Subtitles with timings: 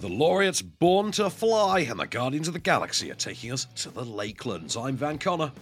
[0.00, 3.90] The laureates born to fly and the guardians of the galaxy are taking us to
[3.90, 4.82] the Lakelands.
[4.82, 5.52] I'm Van Connor.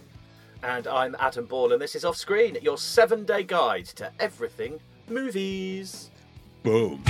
[0.63, 4.79] And I'm Adam Ball, and this is Off Screen, your seven day guide to everything
[5.09, 6.13] movies.
[6.63, 7.03] Boom.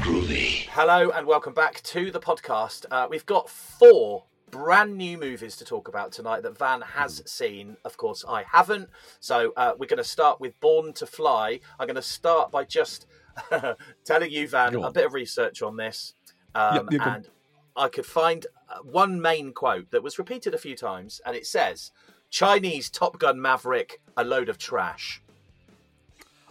[0.00, 0.66] Groovy.
[0.70, 2.86] Hello, and welcome back to the podcast.
[2.90, 4.24] Uh, we've got four
[4.54, 7.76] brand new movies to talk about tonight that Van has seen.
[7.84, 8.88] Of course, I haven't.
[9.18, 11.58] So uh, we're going to start with Born to Fly.
[11.80, 13.06] I'm going to start by just
[14.04, 16.14] telling you, Van, a bit of research on this.
[16.54, 17.16] Um, Yep, yep, go on.
[17.16, 17.28] and
[17.74, 21.46] I could find uh, one main quote that was repeated a few times, and it
[21.46, 21.90] says,
[22.30, 25.20] Chinese Top Gun Maverick, a load of trash.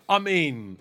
[0.10, 0.80] I mean,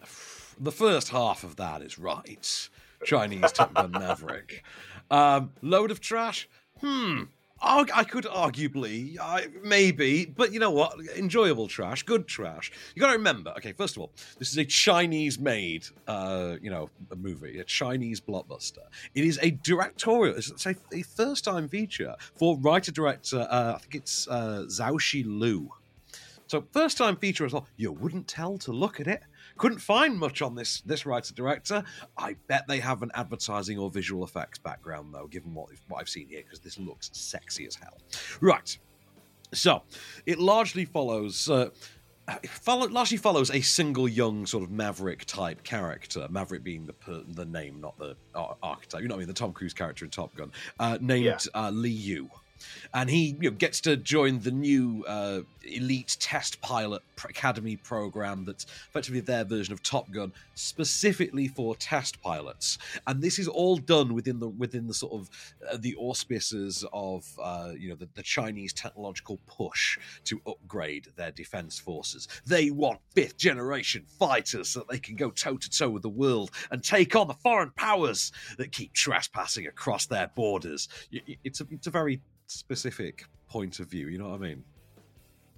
[0.59, 2.69] the first half of that is right.
[3.05, 4.65] Chinese Top Gun Maverick.
[5.11, 6.49] Um, load of trash?
[6.83, 7.23] Hmm.
[7.65, 9.17] I could arguably,
[9.63, 10.95] maybe, but you know what?
[11.17, 12.73] Enjoyable trash, good trash.
[12.95, 13.51] You got to remember.
[13.51, 14.11] Okay, first of all,
[14.41, 18.85] this is a Chinese-made, uh, you know, a movie, a Chinese blockbuster.
[19.15, 20.37] It is a directorial.
[20.37, 23.47] It's a, a first-time feature for writer-director.
[23.49, 25.71] Uh, I think it's uh, Zhao Shi Lu.
[26.49, 27.67] So first time feature as well.
[27.77, 29.23] You wouldn't tell to look at it.
[29.63, 31.85] Couldn't find much on this this writer director.
[32.19, 36.09] I bet they have an advertising or visual effects background though, given what, what I've
[36.09, 37.97] seen here, because this looks sexy as hell.
[38.41, 38.77] Right.
[39.55, 39.83] So
[40.27, 41.49] it largely follows.
[41.49, 41.69] Uh,
[42.49, 46.27] follow, largely follows a single young sort of maverick type character.
[46.29, 49.03] Maverick being the per, the name, not the ar- archetype.
[49.03, 49.29] You know what I mean?
[49.29, 51.39] The Tom Cruise character in Top Gun, uh, named Yeah.
[51.55, 52.29] uh, Lee Yu
[52.95, 58.45] and he you know, gets to join the new uh, elite test pilot academy program
[58.45, 62.79] that's effectively their version of Top Gun, specifically for test pilots.
[63.07, 65.31] And this is all done within the within the sort of
[65.71, 71.31] uh, the auspices of uh, you know the, the Chinese technological push to upgrade their
[71.31, 72.29] defense forces.
[72.47, 76.09] They want fifth generation fighters so that they can go toe to toe with the
[76.09, 80.89] world and take on the foreign powers that keep trespassing across their borders.
[81.45, 84.09] It's a, it's a very specific point of view.
[84.09, 84.65] You know what I mean?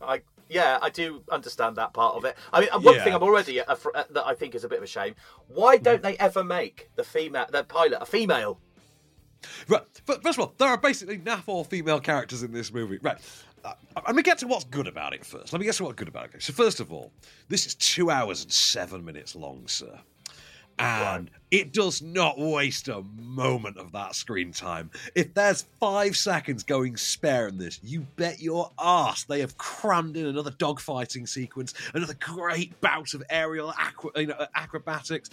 [0.03, 2.37] I yeah, I do understand that part of it.
[2.53, 3.05] I mean, one Yeah.
[3.05, 5.15] thing I'm already uh, uh, that I think is a bit of a shame.
[5.49, 8.61] Why don't they ever make the female, the pilot, a female?
[9.69, 9.83] Right.
[10.07, 12.99] But first of all, there are basically naff all female characters in this movie.
[13.03, 13.19] Right.
[13.65, 13.73] Uh,
[14.07, 15.53] let me get to what's good about it first.
[15.53, 16.43] Let me get to what's good about it.
[16.43, 17.13] So first of all,
[17.49, 19.99] this is two hours and seven minutes long, sir.
[20.79, 24.91] And it does not waste a moment of that screen time.
[25.15, 30.17] If there's five seconds going spare in this, you bet your ass they have crammed
[30.17, 35.31] in another dogfighting sequence, another great bout of aerial acro- you know, acrobatics,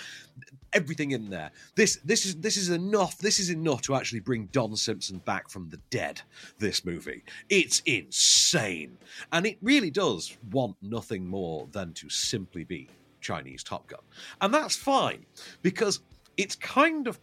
[0.74, 1.50] everything in there.
[1.74, 3.18] This this is this is enough.
[3.18, 6.22] This is enough to actually bring Don Simpson back from the dead.
[6.60, 8.98] This movie, it's insane,
[9.32, 12.90] and it really does want nothing more than to simply be
[13.22, 14.02] Chinese Top Gun,
[14.42, 15.26] and that's fine
[15.62, 16.02] because
[16.38, 17.20] it's kind of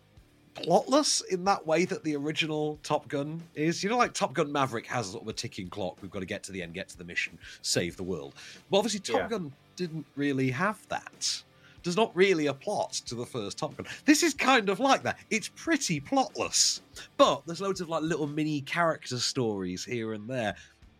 [0.54, 3.82] plotless in that way that the original Top Gun is.
[3.82, 5.98] You know, like Top Gun Maverick has sort of a ticking clock.
[6.02, 8.34] We've got to get to the end, get to the mission, save the world.
[8.70, 9.28] But obviously, Top Yeah.
[9.28, 11.42] Gun didn't really have that.
[11.84, 13.86] There's not really a plot to the first Top Gun.
[14.04, 15.18] This is kind of like that.
[15.30, 16.80] It's pretty plotless,
[17.16, 20.56] but there's loads of like little mini character stories here and there,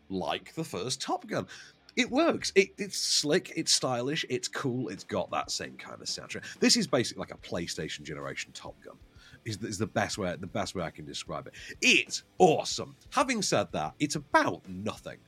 [0.08, 1.46] like the first Top Gun.
[1.98, 2.52] It works.
[2.54, 3.52] It, it's slick.
[3.56, 4.24] It's stylish.
[4.30, 4.88] It's cool.
[4.88, 6.44] It's got that same kind of soundtrack.
[6.60, 8.94] This is basically like a PlayStation generation Top Gun.
[9.44, 11.54] Is, is the best way the best way I can describe it.
[11.80, 12.94] It's awesome.
[13.10, 15.18] Having said that, it's about nothing.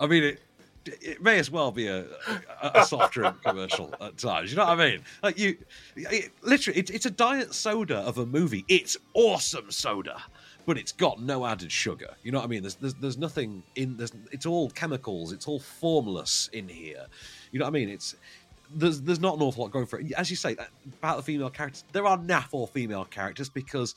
[0.00, 0.40] I mean, it
[0.86, 2.04] it may as well be a,
[2.62, 4.50] a, a soft drink commercial at times.
[4.50, 5.00] You know what I mean?
[5.22, 5.56] Like you,
[5.96, 8.64] it, literally, it, it's a diet soda of a movie.
[8.68, 10.22] It's awesome soda,
[10.66, 12.14] but it's got no added sugar.
[12.22, 12.62] You know what I mean?
[12.62, 13.96] There's there's, there's nothing in.
[13.96, 15.32] There's, it's all chemicals.
[15.32, 17.06] It's all formless in here.
[17.52, 17.88] You know what I mean?
[17.88, 18.16] It's
[18.74, 20.12] there's there's not an awful lot going for it.
[20.12, 20.56] As you say
[21.00, 23.94] about the female characters, there are naff all female characters because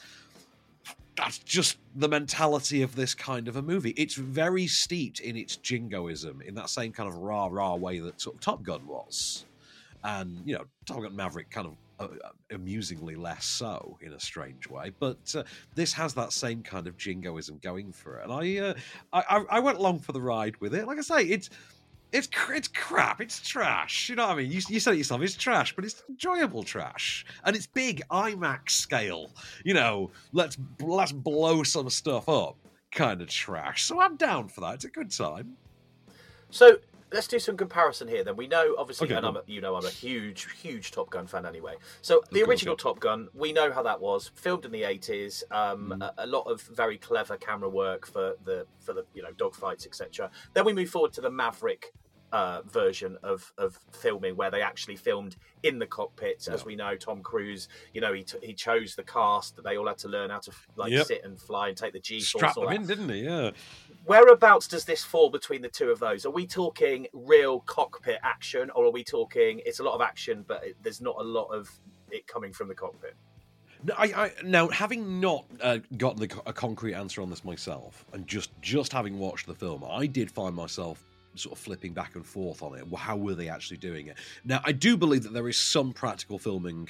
[1.15, 3.89] that's just the mentality of this kind of a movie.
[3.97, 8.21] It's very steeped in its jingoism, in that same kind of rah rah way that
[8.21, 9.45] sort of Top Gun was,
[10.03, 11.73] and you know, Top Gun Maverick kind of
[12.51, 14.91] amusingly less so in a strange way.
[14.99, 15.43] But uh,
[15.75, 18.73] this has that same kind of jingoism going for it, and I, uh,
[19.13, 20.87] I I I went along for the ride with it.
[20.87, 21.49] Like I say, it's.
[22.13, 23.19] It's it's crap.
[23.19, 24.07] It's trash.
[24.07, 24.49] You know what I mean?
[24.49, 25.21] You, you said it yourself.
[25.21, 29.29] It's trash, but it's enjoyable trash, and it's big IMAX scale.
[29.65, 32.55] You know, let's let's blow some stuff up,
[32.91, 33.83] kind of trash.
[33.83, 34.75] So I'm down for that.
[34.75, 35.57] It's a good time.
[36.49, 36.77] So
[37.11, 38.23] let's do some comparison here.
[38.23, 40.91] Then we know, obviously, Okay, and go I'm a, you know I'm a huge, huge
[40.91, 41.75] Top Gun fan anyway.
[42.01, 42.83] So the course, original yeah.
[42.83, 45.43] Top Gun, we know how that was filmed in the 80s.
[45.51, 46.01] Um, Mm.
[46.03, 49.85] a, a lot of very clever camera work for the for the you know dogfights,
[49.85, 50.29] etc.
[50.53, 51.93] Then we move forward to the Maverick
[52.33, 56.45] uh, version of of filming where they actually filmed in the cockpit.
[56.51, 59.77] As we know, Tom Cruise, you know, he t- he chose the cast that they
[59.77, 61.05] all had to learn how to like Yep.
[61.05, 63.21] sit and fly and take the G Strap them in, didn't he?
[63.21, 63.51] Yeah.
[64.07, 66.25] Whereabouts does this fall between the two of those?
[66.25, 70.45] Are we talking real cockpit action, or are we talking it's a lot of action,
[70.47, 71.69] but it, there's not a lot of
[72.09, 73.15] it coming from the cockpit?
[73.83, 78.05] No, I, I, now, having not uh, got the, a concrete answer on this myself,
[78.13, 81.03] and just just having watched the film, I did find myself
[81.35, 82.85] sort of flipping back and forth on it.
[82.95, 84.15] How were they actually doing it?
[84.45, 86.87] Now, I do believe that there is some practical filming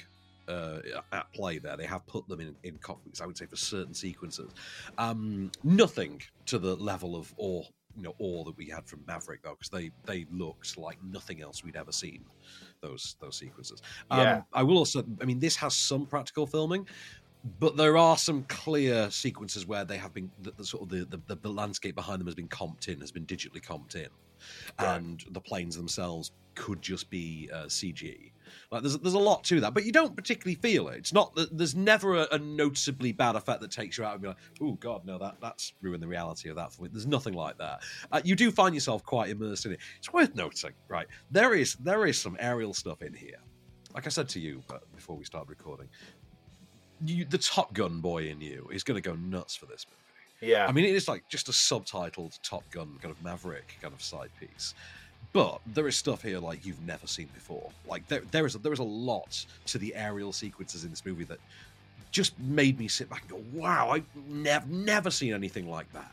[0.47, 0.79] uh,
[1.11, 1.77] at play there.
[1.77, 3.21] They have put them in in cockpits.
[3.21, 4.51] I would say for certain sequences,
[4.97, 7.63] um, nothing to the level of awe.
[7.95, 11.41] You know, awe that we had from Maverick though, because they they looked like nothing
[11.41, 12.23] else we'd ever seen.
[12.81, 13.81] Those those sequences.
[14.11, 14.41] Um, Yeah.
[14.53, 15.03] I will also.
[15.19, 16.87] I mean, this has some practical filming,
[17.59, 21.17] but there are some clear sequences where they have been the, the sort of the,
[21.27, 24.09] the the landscape behind them has been comped in, has been digitally comped in,
[24.79, 24.97] Right.
[24.97, 28.31] and the planes themselves could just be uh, CG.
[28.69, 30.97] Like there's there's a lot to that, but you don't particularly feel it.
[30.97, 34.21] It's not that there's never a, a noticeably bad effect that takes you out and
[34.21, 36.89] be like, oh god, no, that that's ruined the reality of that for me.
[36.91, 37.81] There's nothing like that.
[38.11, 39.79] Uh, you do find yourself quite immersed in it.
[39.99, 41.07] It's worth noting, right?
[41.31, 43.39] There is there is some aerial stuff in here.
[43.93, 44.61] Like I said to you
[44.93, 45.87] before we start recording,
[47.05, 50.51] you, the Top Gun boy in you is going to go nuts for this movie.
[50.51, 53.93] Yeah, I mean, it is like just a subtitled Top Gun kind of Maverick kind
[53.93, 54.73] of side piece.
[55.37, 57.69] But there is stuff here like you've never seen before.
[57.87, 61.05] Like there, there is a, there is a lot to the aerial sequences in this
[61.05, 61.37] movie that
[62.09, 66.11] just made me sit back and go, "Wow, I've never never seen anything like that."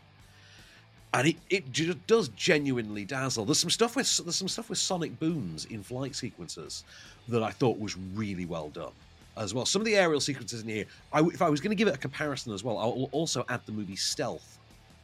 [1.14, 3.46] And it, it ju- does genuinely dazzle.
[3.46, 6.84] There's some stuff with there's some stuff with sonic booms in flight sequences
[7.28, 8.92] that I thought was really well done
[9.38, 9.64] as well.
[9.64, 10.84] Some of the aerial sequences in here,
[11.14, 13.62] I, if I was going to give it a comparison as well, I'll also add
[13.64, 14.58] the movie Stealth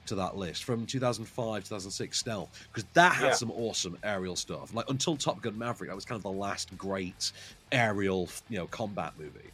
[0.07, 3.33] to that list from 2005, 2006 Stealth because that had Yeah.
[3.35, 4.75] some awesome aerial stuff.
[4.75, 7.33] Like until Top Gun Maverick, that was kind of the last great
[7.73, 9.51] aerial, you know, combat movie.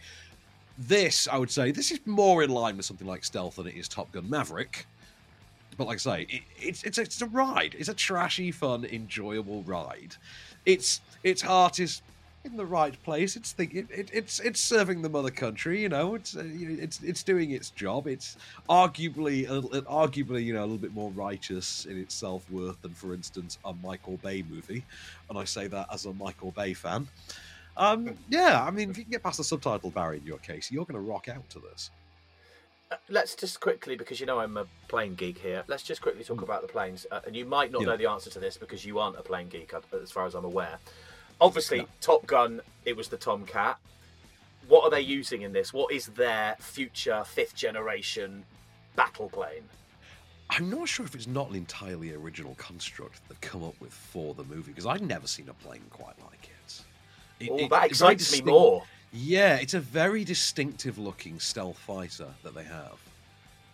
[0.79, 3.75] This, I would say, this is more in line with something like Stealth than it
[3.77, 4.87] is Top Gun Maverick.
[5.79, 7.75] But like I say, it, it's it's a, it's a ride.
[7.79, 10.17] It's a trashy, fun, enjoyable ride.
[10.65, 12.01] Its its heart is
[12.47, 13.37] in the right place.
[13.37, 15.83] It's think it, it, it's it's serving the mother country.
[15.83, 18.07] You know, it's uh, it's it's doing its job.
[18.07, 18.37] It's
[18.71, 22.81] arguably a, little- arguably you know a little bit more righteous in its self worth
[22.83, 24.85] than, for instance, a Michael Bay movie.
[25.29, 27.09] And I say that as a Michael Bay fan.
[27.77, 30.71] Um, yeah, I mean, if you can get past the subtitle barrier in your case,
[30.71, 31.91] you're going to rock out to this.
[32.91, 35.65] Uh, let's just quickly, because you know I'm a plane geek here.
[35.67, 37.83] Let's just quickly talk about the planes, uh, and you might not.
[37.83, 37.89] Yeah.
[37.89, 39.73] know the answer to this because you aren't a plane geek,
[40.03, 40.79] as far as I'm aware.
[41.41, 41.87] Obviously, No.
[42.01, 43.79] Top Gun, it was the Tomcat.
[44.69, 45.73] What are they using in this?
[45.73, 48.45] What is their future fifth generation
[48.97, 49.63] battle plane?
[50.51, 54.33] I'm not sure if it's not an entirely original construct they've come up with for
[54.35, 56.83] the movie because I've never seen a plane quite like it.
[57.41, 58.85] It- Oh, it- that excites me more.
[59.13, 62.99] Yeah, it's a very distinctive looking stealth fighter that they have.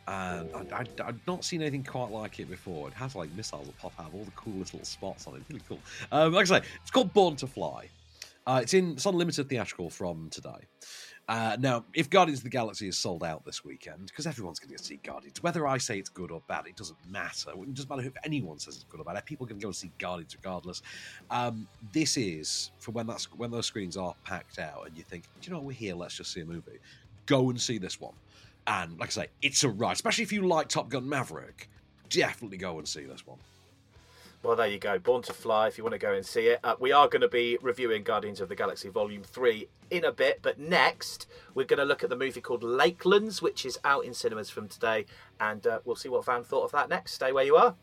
[0.08, 2.88] And I, I've not seen anything quite like it before.
[2.88, 5.42] It has like missiles that pop out, of all the cool little spots on it.
[5.48, 5.78] Really cool.
[6.10, 7.88] Um, like I say, it's called Born to Fly.
[8.46, 10.66] Uh, it's in it's on limited theatrical from today.
[11.28, 14.76] Uh, now, if Guardians of the Galaxy is sold out this weekend, because everyone's going
[14.76, 17.50] to see Guardians, whether I say it's good or bad, it doesn't matter.
[17.50, 19.24] It doesn't matter if anyone says it's good or bad.
[19.24, 20.82] People can go and see Guardians regardless.
[21.30, 25.22] Um, this is for when that's when those screens are packed out, and you think,
[25.40, 25.94] do you know what, we're here.
[25.94, 26.80] Let's just see a movie.
[27.26, 28.14] Go and see this one.
[28.66, 31.68] And like I say, it's a ride, especially if you like Top Gun Maverick.
[32.08, 33.38] Definitely go and see this one.
[34.42, 34.98] Well, there you go.
[34.98, 36.58] Born to Fly, if you want to go and see it.
[36.64, 40.10] Uh, we are going to be reviewing Guardians of the Galaxy Volume 3 in a
[40.10, 44.04] bit, but next we're going to look at the movie called Lakelands, which is out
[44.04, 45.06] in cinemas from today,
[45.38, 47.12] and uh, we'll see what Van thought of that next.
[47.12, 47.76] Stay where you are.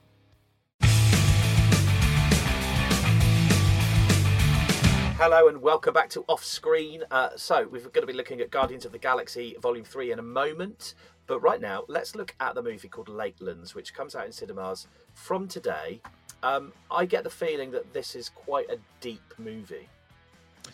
[5.22, 7.04] Hello and welcome back to Off Screen.
[7.12, 10.20] Uh, so, we're going to be looking at Guardians of the Galaxy Volume 3 in
[10.20, 10.94] a moment.
[11.28, 14.88] But right now, let's look at the movie called Lakelands, which comes out in cinemas
[15.16, 16.00] from today.
[16.42, 19.90] Um, I get the feeling that this is quite a deep movie.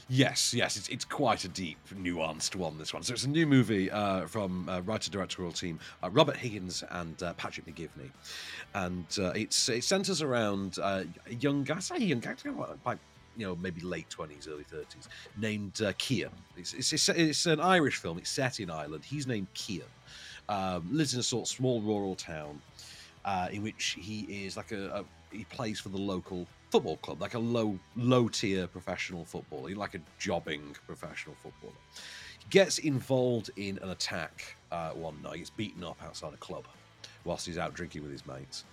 [0.09, 2.77] Yes, yes, it's, it's quite a deep, nuanced one.
[2.77, 6.37] This one, so it's a new movie uh, from uh, writer directorial team uh, Robert
[6.37, 8.11] Higgins and uh, Patrick McGivney,
[8.75, 11.05] and uh, it's it centers around uh,
[11.39, 12.35] young guy, I say young guy,
[13.37, 16.29] you know maybe late twenties, early thirties, named uh, Kian.
[16.57, 18.17] It's, it's it's an Irish film.
[18.17, 19.03] It's set in Ireland.
[19.05, 19.83] He's named Kian.
[20.47, 22.61] Um, lives in a sort of small rural town
[23.25, 27.21] uh, in which he is like a, a he plays for the local football club,
[27.21, 31.73] like a low low tier professional footballer, like a jobbing professional footballer.
[32.39, 35.37] He gets involved in an attack uh, one night.
[35.37, 36.65] He's beaten up outside a club
[37.25, 38.63] whilst he's out drinking with his mates.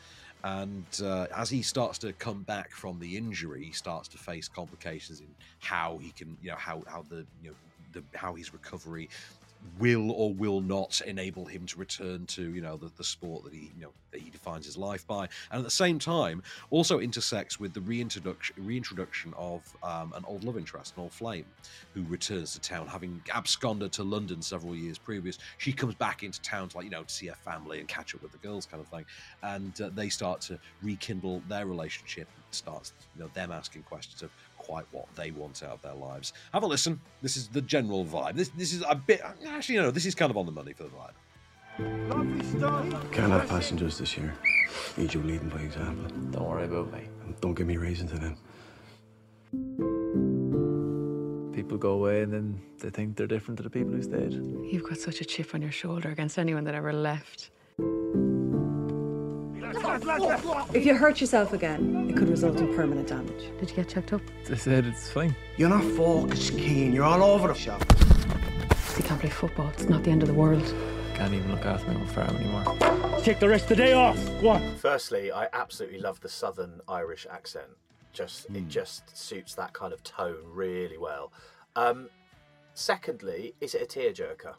[0.45, 4.49] And uh, as he starts to come back from the injury, he starts to face
[4.49, 5.29] complications in
[5.61, 7.57] how he can, you know, how how the you know
[7.93, 9.09] the, how his recovery
[9.79, 13.53] will or will not enable him to return to you know the, the sport that
[13.53, 15.29] he you know that he defines his life by.
[15.51, 20.45] And at the same time also intersects with the reintroduction reintroduction of um, an old
[20.45, 21.47] love interest an old flame
[21.95, 25.39] who returns to town having absconded to london several years previous.
[25.59, 28.15] She comes back into town to like you know to see her family and catch
[28.15, 29.05] up with the girls kind of thing.
[29.43, 32.29] And uh, they start to rekindle their relationship.
[32.51, 34.31] Starts you know them asking questions of
[34.63, 36.33] quite what they want out of their lives.
[36.53, 37.01] Have a listen.
[37.21, 38.35] This is the general vibe.
[38.35, 40.73] This this is a bit actually, you know, this is kind of on the money
[40.73, 41.17] for the vibe.
[43.13, 44.35] Can't have passengers this year.
[44.97, 46.11] Need you leading by example.
[46.31, 47.09] Don't worry about me.
[47.25, 48.37] And don't give me reason to them.
[51.55, 54.33] People go away and then they think they're different to the people who stayed.
[54.33, 57.51] You've got such a chip on your shoulder against anyone that ever left.
[59.95, 63.51] If you hurt yourself again, it could result in permanent damage.
[63.61, 64.23] Did you get checked up?
[64.47, 65.37] They said it's fine.
[65.59, 66.95] You're not focused, Keen.
[66.95, 67.85] You're all over the shop.
[68.97, 69.69] You can't play football.
[69.69, 70.75] It's not the end of the world.
[71.15, 73.21] Can't even look after my own farm anymore.
[73.21, 74.17] Take the rest of the day off.
[74.41, 74.77] Go on.
[74.77, 77.69] Firstly, I absolutely love the Southern Irish accent.
[78.15, 81.33] Just it just suits that kind of tone really well.
[81.77, 82.09] Um,
[82.75, 84.55] secondly, is it a tearjerker?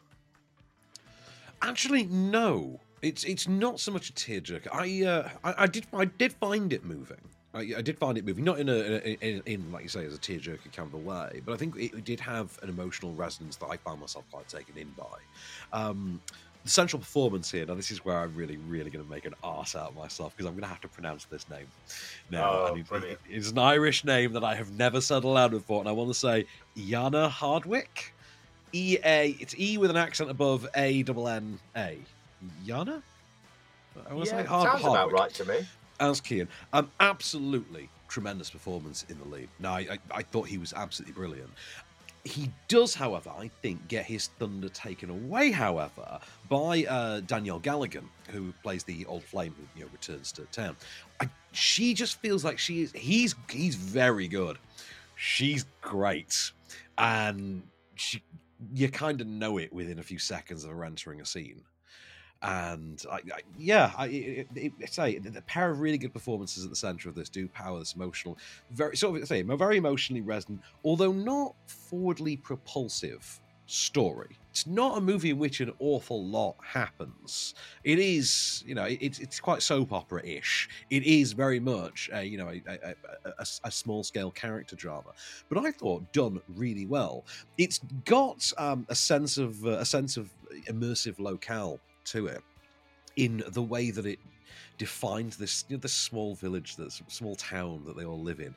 [1.60, 2.80] Actually, no.
[3.04, 4.68] It's it's not so much a tearjerker.
[4.72, 7.20] I uh, I, I did I did find it moving.
[7.52, 10.04] I, I did find it moving, not in a in, in, in like you say
[10.04, 13.12] as a tearjerker kind of a way, but I think it, did have an emotional
[13.14, 15.04] resonance that I found myself quite taken in by.
[15.72, 16.20] Um,
[16.64, 17.66] the central performance here.
[17.66, 20.34] Now, this is where I'm really, really going to make an ass out of myself
[20.34, 21.66] because I'm going to have to pronounce this name.
[22.30, 25.88] Now, Oh, it- it's an Irish name that I have never said aloud before, and
[25.90, 28.12] I want to say Yana Hardwicke.
[28.72, 29.36] E A.
[29.38, 31.98] It's E with an accent above A double N A.
[32.64, 33.02] Yana.
[33.96, 35.66] I to Yeah, say Hard, sounds about Hardwicke right to me.
[36.00, 36.48] as Kean.
[36.72, 39.48] Um, absolutely tremendous performance in the lead.
[39.58, 41.50] Now, I, I, I thought he was absolutely brilliant.
[42.24, 48.04] He does, however, I think, get his thunder taken away, however, by uh, Danielle Galligan,
[48.30, 50.74] who plays the old flame who you know returns to town.
[51.20, 52.92] I, she just feels like she is.
[52.92, 54.56] He's he's very good.
[55.16, 56.50] She's great,
[56.96, 57.62] and
[57.94, 58.22] she
[58.74, 61.60] you kind of know it within a few seconds of her entering a scene
[62.44, 66.62] and I, I, yeah, I, it, it, it, say the pair of really good performances
[66.62, 68.36] at the center of this do power this emotional,
[68.70, 74.38] very sort of say a very emotionally resonant, although not forwardly propulsive story.
[74.50, 77.54] It's not a movie in which an awful lot happens.
[77.82, 80.68] It is, you know, it, it's it's quite soap opera ish.
[80.90, 82.94] It is very much, a, you know, a, a,
[83.38, 85.12] a, a small scale character drama.
[85.48, 87.24] But I thought done really well.
[87.56, 90.30] It's got um, a sense of uh, a sense of
[90.68, 92.42] immersive locale to it
[93.16, 94.18] in the way that it
[94.78, 98.54] defines this you know, this small village, this small town that they all live in.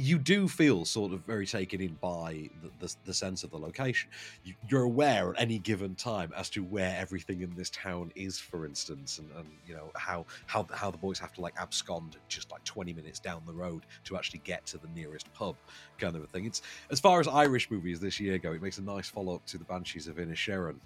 [0.00, 3.58] You do feel sort of very taken in by the, the, the sense of the
[3.58, 4.08] location.
[4.44, 8.38] You, you're aware at any given time as to where everything in this town is,
[8.38, 12.16] for instance, and, and you know how how how the boys have to like abscond
[12.28, 15.56] just like 20 minutes down the road to actually get to the nearest pub,
[15.98, 16.44] kind of a thing.
[16.44, 16.62] It's
[16.92, 19.58] as far as Irish movies this year go, it makes a nice follow up to
[19.58, 20.76] the Banshees of Inisherin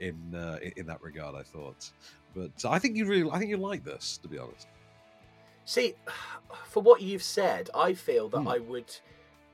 [0.00, 1.34] in uh, in- that regard.
[1.34, 1.90] I thought,
[2.34, 4.66] but I think you really, I think you like this, to be honest.
[5.64, 5.94] See,
[6.66, 8.48] for what you've said, I feel that Hmm.
[8.48, 8.94] I would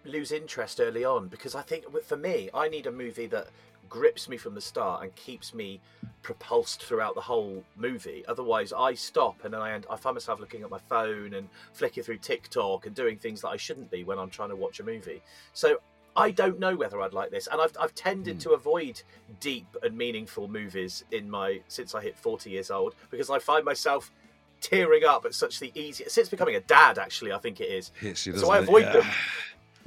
[0.04, 3.48] lose interest early on because I think for me, I need a movie that
[3.88, 5.80] grips me from the start and keeps me
[6.22, 8.24] propulsed throughout the whole movie.
[8.26, 11.48] Otherwise, I stop and then I end, I find myself looking at my phone and
[11.72, 14.80] flicking through TikTok and doing things that I shouldn't be when I'm trying to watch
[14.80, 15.22] a movie.
[15.52, 15.78] So
[16.16, 18.40] I don't know whether I'd like this, and I've I've tended Hmm.
[18.40, 19.02] to avoid
[19.40, 23.64] deep and meaningful movies in my since I hit forty years old because I find
[23.64, 24.12] myself
[24.60, 26.98] tearing up at such the easy since becoming a dad.
[26.98, 27.90] Actually, I think it is.
[28.00, 28.92] Hits you, So I avoid Yeah.
[28.92, 29.06] them.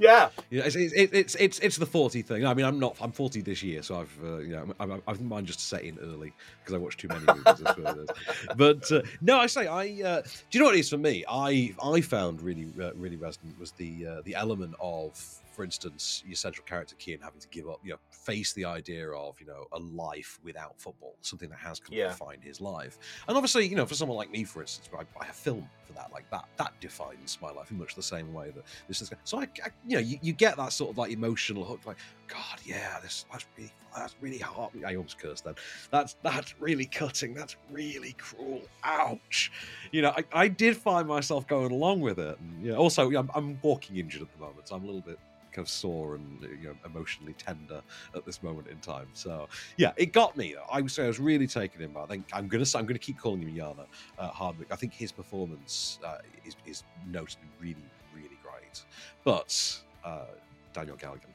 [0.00, 2.46] Yeah, Yeah, it's, it's it's it's it's the forty thing.
[2.46, 2.96] I mean, I'm not.
[3.00, 5.58] I'm forty this year, so I've uh, you know I'm, I'm, I think mine just
[5.68, 7.58] set in early because I watched too many movies.
[7.58, 8.10] That's what it is.
[8.54, 9.82] But uh, no, I say I.
[10.08, 11.24] Uh, do you know what it is for me?
[11.28, 15.20] I I found really uh, really resonant was the uh, the element of,
[15.58, 19.10] for instance, your central character Kian having to give up, you know, face the idea
[19.10, 22.04] of you know a life without football, something that has come Yeah.
[22.04, 22.96] to define his life.
[23.26, 25.94] And obviously, you know, for someone like me, for instance, I buy a film for
[25.94, 29.10] that, like that, that defines my life in much the same way that this is.
[29.24, 31.98] So I, I you know, you, you get that sort of like emotional hook, like,
[32.28, 34.70] God, yeah, this that's really that's really hard.
[34.86, 35.54] I almost cursed then.
[35.90, 37.34] That's that's really cutting.
[37.34, 38.62] That's really cruel.
[38.84, 39.50] Ouch.
[39.90, 42.38] You know, I, I did find myself going along with it.
[42.38, 45.00] And, you know, also, I'm, I'm walking injured at the moment, so I'm a little
[45.00, 45.18] bit
[45.58, 47.82] of sore and you know emotionally tender
[48.14, 49.08] at this moment in time.
[49.12, 50.54] So yeah, it got me.
[50.70, 52.02] I say I was really taken in by.
[52.02, 53.86] I think I'm gonna I'm gonna keep calling him Yana
[54.18, 54.70] uh, Hardwicke.
[54.70, 57.76] I think his performance uh, is is notably really
[58.14, 58.84] really great.
[59.24, 60.26] But uh,
[60.72, 61.32] Danielle Galligan,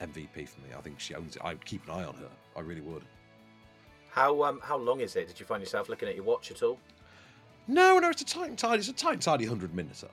[0.00, 0.68] MVP for me.
[0.76, 1.42] I think she owns it.
[1.44, 2.30] I would keep an eye on her.
[2.56, 3.04] I really would.
[4.10, 5.28] How um how long is it?
[5.28, 6.78] Did you find yourself looking at your watch at all?
[7.68, 8.80] No, no, it's a tight and tidy.
[8.80, 10.04] It's a tight and tidy hundred minutes.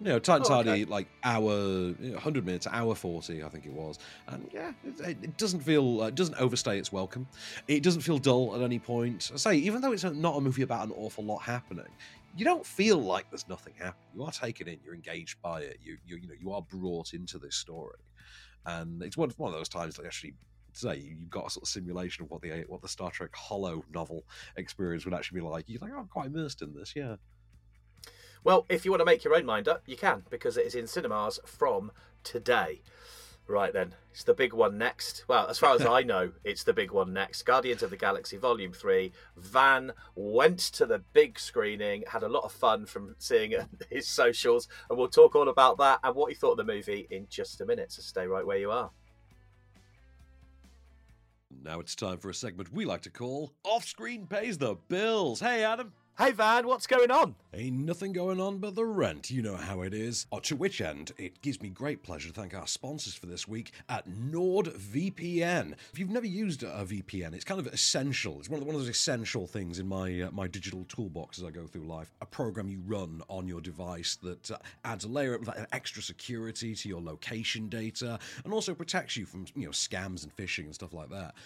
[0.00, 0.84] You know, tight and Oh, okay.
[0.84, 3.98] like hour, you know, hundred minutes, hour forty, I think it was.
[4.28, 7.26] And yeah, it, it doesn't feel, uh, it doesn't overstay its welcome.
[7.66, 9.30] It doesn't feel dull at any point.
[9.34, 11.88] I say, even though it's not a movie about an awful lot happening,
[12.36, 14.06] you don't feel like there's nothing happening.
[14.14, 15.78] You are taken in, you're engaged by it.
[15.82, 17.98] You, you, you know, you are brought into this story,
[18.66, 20.34] and it's one, one of those times, like actually.
[20.74, 24.20] Say you've got a sort of simulation of what the what the Star Trek holonovel
[24.56, 25.64] experience would actually be like.
[25.66, 27.16] You're like, oh, I'm quite immersed in this, yeah.
[28.44, 30.74] Well, if you want to make your own mind up, you can because it is
[30.74, 31.92] in cinemas from
[32.24, 32.82] today.
[33.46, 35.24] Right then, it's the big one next.
[35.26, 37.44] Well, as far as I know, it's the big one next.
[37.44, 39.10] Guardians of the Galaxy Volume 3.
[39.38, 44.06] Van went to the big screening, had a lot of fun from seeing it his
[44.06, 47.26] socials, and we'll talk all about that and what he thought of the movie in
[47.30, 47.90] just a minute.
[47.90, 48.90] So stay right where you are.
[51.64, 55.40] Now it's time for a segment we like to call Off Screen Pays the Bills.
[55.40, 55.92] Hey, Adam.
[56.20, 57.36] Hey, Van, what's going on?
[57.54, 59.30] Ain't nothing going on but the rent.
[59.30, 60.26] You know how it is.
[60.32, 63.46] Oh, to which end, it gives me great pleasure to thank our sponsors for this
[63.46, 65.74] week at NordVPN.
[65.92, 68.40] If you've never used a VPN, it's kind of essential.
[68.40, 71.38] It's one of, the, one of those essential things in my uh, my digital toolbox
[71.38, 72.10] as I go through life.
[72.20, 76.02] A program you run on your device that uh, adds a layer of uh, extra
[76.02, 80.64] security to your location data and also protects you from you know scams and phishing
[80.64, 81.36] and stuff like that.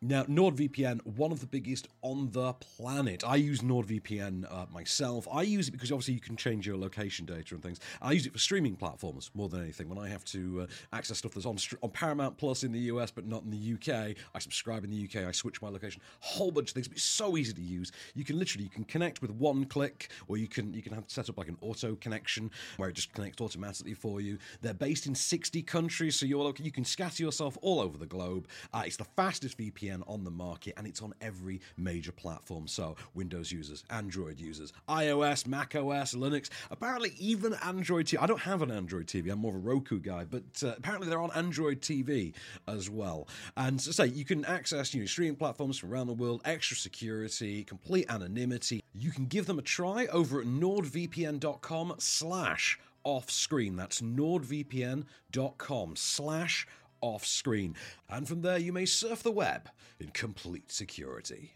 [0.00, 3.22] Now, NordVPN, one of the biggest on the planet.
[3.24, 5.26] I use NordVPN uh, myself.
[5.32, 7.80] I use it because obviously you can change your location data and things.
[8.00, 9.88] I use it for streaming platforms more than anything.
[9.88, 13.10] When I have to uh, access stuff that's on, on Paramount Plus in the US
[13.10, 15.26] but not in the UK, I subscribe in the UK.
[15.26, 16.00] I switch my location.
[16.20, 16.88] Whole bunch of things.
[16.88, 17.92] But it's so easy to use.
[18.14, 21.04] You can literally you can connect with one click, or you can you can have
[21.06, 24.38] set up like an auto connection where it just connects automatically for you.
[24.60, 28.48] They're based in 60 countries, so you're you can scatter yourself all over the globe.
[28.72, 32.66] Uh, it's the fastest VPN on the market, and it's on every major platform.
[32.66, 36.48] So Windows users, Android users, iOS, Mac OS, Linux.
[36.70, 38.22] Apparently, even Android TV.
[38.22, 39.30] I don't have an Android TV.
[39.30, 42.34] I'm more of a Roku guy, but uh, apparently they're on Android TV
[42.68, 43.28] as well.
[43.56, 46.76] And so say you can access you know streaming platforms from around the world, extra
[46.76, 48.82] security, complete anonymity.
[48.94, 53.76] You can give them a try over at nordvpn.com slash off screen.
[53.76, 56.66] That's nordvpn.com slash
[57.00, 57.74] off screen.
[58.08, 61.54] And from there, you may surf the web in complete security.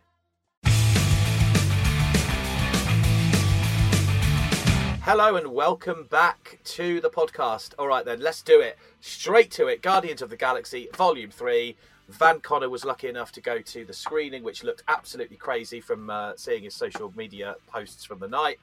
[5.07, 7.75] Hello and welcome back to the podcast.
[7.79, 8.77] All right, then, let's do it.
[9.01, 9.81] Straight to it.
[9.81, 11.77] Guardians of the Galaxy, Volume 3.
[12.09, 16.11] Van Connor was lucky enough to go to the screening, which looked absolutely crazy from
[16.11, 18.59] uh, seeing his social media posts from the night.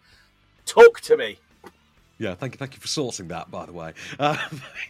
[0.65, 1.39] Talk to me.
[2.17, 3.93] Yeah, thank you, thank you for sourcing that, by the way.
[4.19, 4.37] Um,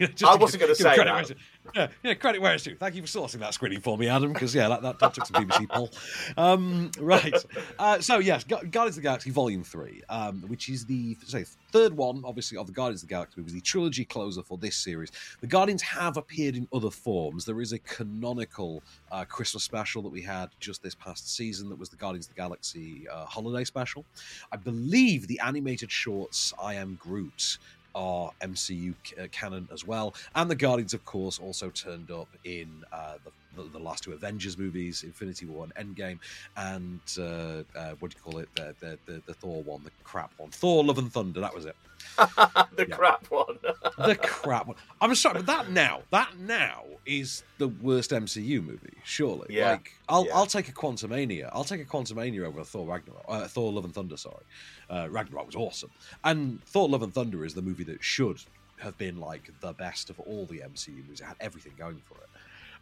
[0.00, 1.36] just I wasn't gonna say credit that.
[1.74, 2.76] Yeah, yeah, credit where it's due.
[2.76, 5.26] Thank you for sourcing that screening for me, Adam, because yeah, that, that, that took
[5.26, 5.90] some BBC pull.
[6.36, 7.34] Um, right.
[7.78, 11.96] Uh, so yes, Guardians of the Galaxy Volume Three, um, which is the say third
[11.96, 15.10] one, obviously, of the Guardians of the Galaxy movies, the trilogy closer for this series.
[15.40, 17.44] The Guardians have appeared in other forms.
[17.44, 21.78] There is a canonical uh, Christmas special that we had just this past season that
[21.78, 24.04] was the Guardians of the Galaxy uh, holiday special.
[24.52, 27.58] I believe the animated shorts I Am Groot
[27.94, 30.14] are MCU uh, canon as well.
[30.34, 34.12] And the Guardians, of course, also turned up in uh, the, the, the last two
[34.12, 36.18] Avengers movies, Infinity War and Endgame,
[36.56, 38.48] and uh, uh, what do you call it?
[38.54, 40.50] The, the, the, the Thor one, the crap one.
[40.50, 41.76] Thor, Love and Thunder, that was it.
[42.18, 42.96] the Yeah.
[42.96, 43.58] crap one.
[43.98, 44.76] The crap one.
[45.00, 49.46] I'm sorry, but that now, that now is the worst MCU movie, surely.
[49.50, 49.72] Yeah.
[49.72, 50.34] Like, I'll, Yeah.
[50.36, 51.48] I'll take a Quantumania.
[51.52, 53.24] I'll take a Quantumania over a Thor Ragnarok.
[53.28, 54.44] Uh, Thor Love and Thunder, sorry.
[54.90, 55.90] Uh, Ragnarok was awesome.
[56.24, 58.38] And Thor Love and Thunder is the movie that should
[58.78, 61.20] have been like the best of all the MCU movies.
[61.20, 62.28] It had everything going for it.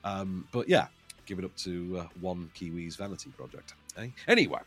[0.04, 0.86] Um, but yeah,
[1.26, 3.74] give it up to uh, one Kiwi's vanity project.
[3.96, 4.08] Eh?
[4.28, 4.60] Anyway,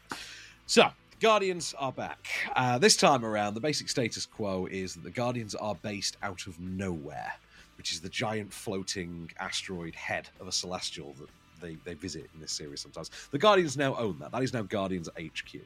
[0.65, 2.27] so Guardians are back.
[2.55, 6.45] Uh, this time around, the basic status quo is that the Guardians are based out
[6.47, 7.33] of nowhere,
[7.77, 11.29] which is the giant floating asteroid head of a celestial that
[11.61, 13.11] they, they visit in this series sometimes.
[13.31, 14.31] The Guardians now own that.
[14.31, 15.61] That is now Guardians HQ.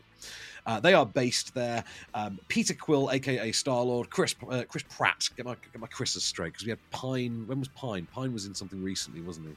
[0.66, 1.84] Uh, they are based there.
[2.14, 5.30] Um, Peter Quill, aka Star Lord, Chris uh, Chris Pratt.
[5.36, 7.44] Get my get my Chris's straight because we had Pine.
[7.48, 8.08] When was Pine?
[8.14, 9.56] Pine was in something recently, wasn't he?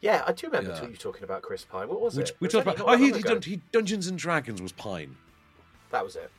[0.00, 0.88] yeah, I do remember Yeah.
[0.88, 1.88] you talking about Chris Pine.
[1.88, 2.36] What was Which it?
[2.38, 2.80] we Was talked about.
[2.86, 5.16] Oh, he, he, done, he Dungeons and Dragons was Pine.
[5.90, 6.30] That was it.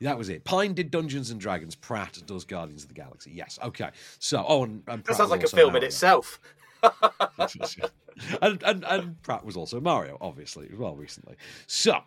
[0.00, 0.44] That was it.
[0.44, 1.74] Pine did Dungeons and Dragons.
[1.74, 3.32] Pratt does Guardians of the Galaxy.
[3.32, 3.58] Yes.
[3.62, 3.90] Okay.
[4.18, 6.40] So, oh, and, and That sounds like a film in itself.
[8.42, 11.36] and, and and Pratt was also Mario, obviously, as well recently.
[11.66, 12.00] So,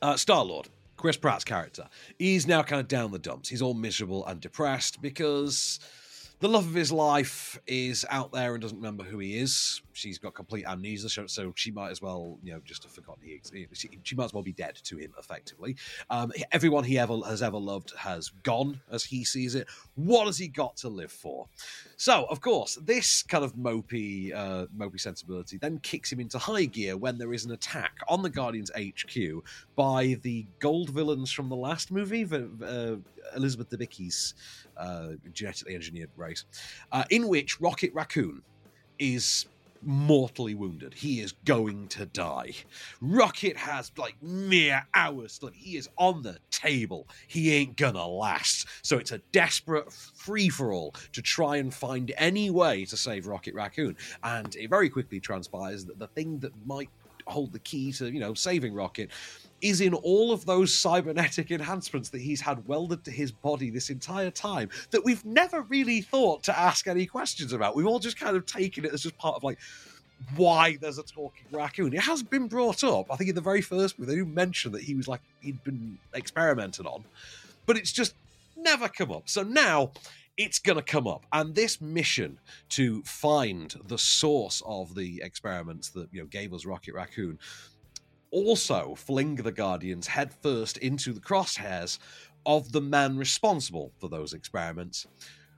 [0.00, 3.48] uh, Star Lord, Chris Pratt's character, he's now kind of down the dumps.
[3.48, 5.80] He's all miserable and depressed because
[6.42, 9.80] the love of his life is out there and doesn't remember who he is.
[9.92, 13.36] She's got complete amnesia, so- she might as well, you know, just have forgotten he
[13.36, 13.52] ex-
[14.02, 15.76] she, might as well be dead to him, effectively.
[16.10, 19.68] Um, everyone he ever has ever loved has gone, as he sees it.
[19.94, 21.46] What has he got to live for?
[21.96, 26.64] So, of course, this kind of mopey, uh, mopey sensibility then kicks him into high
[26.64, 29.44] gear when there is an attack on the Guardians HQ
[29.76, 34.34] by the gold villains from the last movie, Elizabeth the, uh, Elizabeth Debicki's
[34.76, 36.44] uh, genetically engineered race,
[36.92, 38.42] uh, in which Rocket Raccoon
[38.98, 39.46] is
[39.84, 40.94] mortally wounded.
[40.94, 42.52] He is going to die.
[43.00, 45.56] Rocket has like mere hours left.
[45.56, 47.08] He is on the table.
[47.26, 48.66] He ain't gonna last.
[48.82, 53.26] So it's a desperate free for all to try and find any way to save
[53.26, 53.96] Rocket Raccoon.
[54.22, 56.90] And it very quickly transpires that the thing that might
[57.26, 59.10] hold the key to, you know, saving Rocket
[59.62, 63.88] is in all of those cybernetic enhancements that he's had welded to his body this
[63.88, 67.76] entire time that we've never really thought to ask any questions about.
[67.76, 69.58] We've all just kind of taken it as just part of like
[70.36, 71.94] why there's a talking raccoon.
[71.94, 73.06] It has been brought up.
[73.10, 75.62] I think in the very first movie they do mention that he was like he'd
[75.64, 77.04] been experimented on,
[77.64, 78.14] but it's just
[78.56, 79.28] never come up.
[79.28, 79.92] So now
[80.36, 82.38] it's going to come up, and this mission
[82.70, 87.38] to find the source of the experiments that you know gave us Rocket Raccoon
[88.32, 91.98] also fling the Guardians headfirst into the crosshairs
[92.44, 95.06] of the man responsible for those experiments,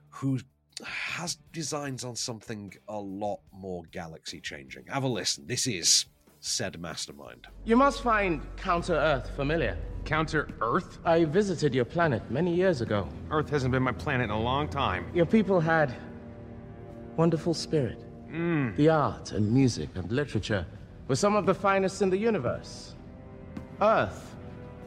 [0.09, 0.39] who
[0.83, 4.85] has designs on something a lot more galaxy changing.
[4.87, 5.47] Have a listen.
[5.47, 6.05] This is
[6.41, 7.47] said mastermind.
[7.63, 9.77] You must find Counter Earth familiar.
[10.03, 10.99] Counter Earth?
[11.03, 13.09] I visited your planet many years ago.
[13.31, 15.07] Earth hasn't been my planet in a long time.
[15.13, 15.95] Your people had
[17.15, 18.03] wonderful spirit.
[18.29, 18.75] Mm.
[18.75, 20.67] The art and music and literature
[21.07, 22.93] were some of the finest in the universe.
[23.81, 24.35] Earth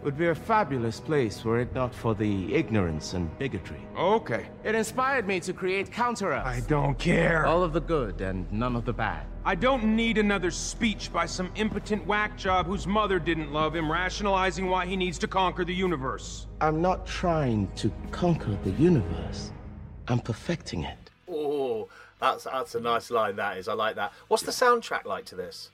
[0.02, 3.80] would be a fabulous place were it not for the ignorance and bigotry.
[3.96, 4.46] Okay.
[4.62, 6.46] It inspired me to create Counter Earth.
[6.46, 7.46] I don't care.
[7.46, 9.26] All of the good and none of the bad.
[9.44, 13.90] I don't need another speech by some impotent whack job whose mother didn't love him,
[13.90, 16.46] rationalizing why he needs to conquer the universe.
[16.60, 19.50] I'm not trying to conquer the universe.
[20.06, 21.10] I'm perfecting it.
[21.28, 21.88] Oh,
[22.20, 23.36] that's that's a nice line.
[23.36, 23.68] That is.
[23.68, 24.12] I like that.
[24.28, 25.70] What's the soundtrack like to this?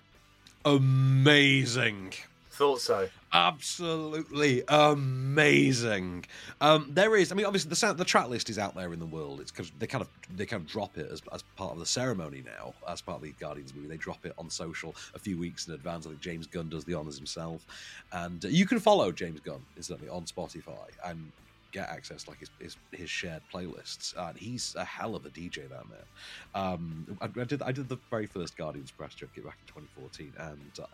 [0.65, 2.15] Amazing.
[2.51, 3.09] Thought so.
[3.33, 6.25] Absolutely amazing.
[6.61, 9.01] Um, there is, I mean, obviously the sound, the track list is out there in
[9.01, 9.41] the world.
[9.41, 11.87] It's because they kind of they kind of drop it as, as part of the
[11.87, 13.89] ceremony now, as part of the Guardians movie.
[13.89, 16.07] They drop it on social a few weeks in advance.
[16.07, 17.67] I think James Gunn does the honors himself,
[18.13, 21.33] and uh, you can follow James Gunn incidentally on Spotify and
[21.75, 24.15] get access to, like his, his his shared playlists.
[24.17, 26.07] And he's a hell of a DJ, that man.
[26.55, 30.33] Um, I, I did I did the very first Guardians press trip back in 2014,
[30.39, 30.81] and.
[30.81, 30.87] Uh,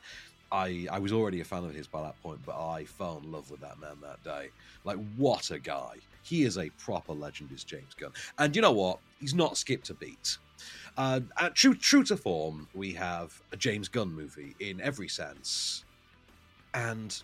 [0.53, 3.31] I, I was already a fan of his by that point, but I fell in
[3.31, 4.49] love with that man that day.
[4.83, 5.95] Like, what a guy.
[6.23, 8.11] He is a proper legend, is James Gunn.
[8.37, 8.99] And you know what?
[9.21, 10.38] He's not skipped a beat.
[10.97, 15.85] Uh, uh, true, true to form, we have a James Gunn movie in every sense.
[16.75, 17.16] And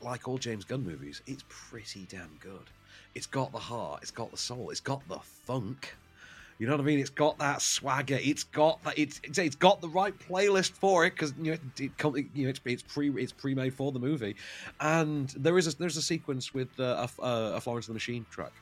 [0.00, 2.70] like all James Gunn movies, it's pretty damn good.
[3.16, 5.96] It's got the heart, it's got the soul, it's got the funk.
[6.58, 6.98] You know what I mean?
[6.98, 8.18] It's got that swagger.
[8.20, 8.98] It's got that.
[8.98, 12.60] It's it's, got the right playlist for it because you know it, you know it's,
[12.64, 14.36] it's pre it's pre made for the movie,
[14.80, 17.22] and there is a, there's a sequence with uh, a,
[17.56, 18.52] a Florence and the Machine track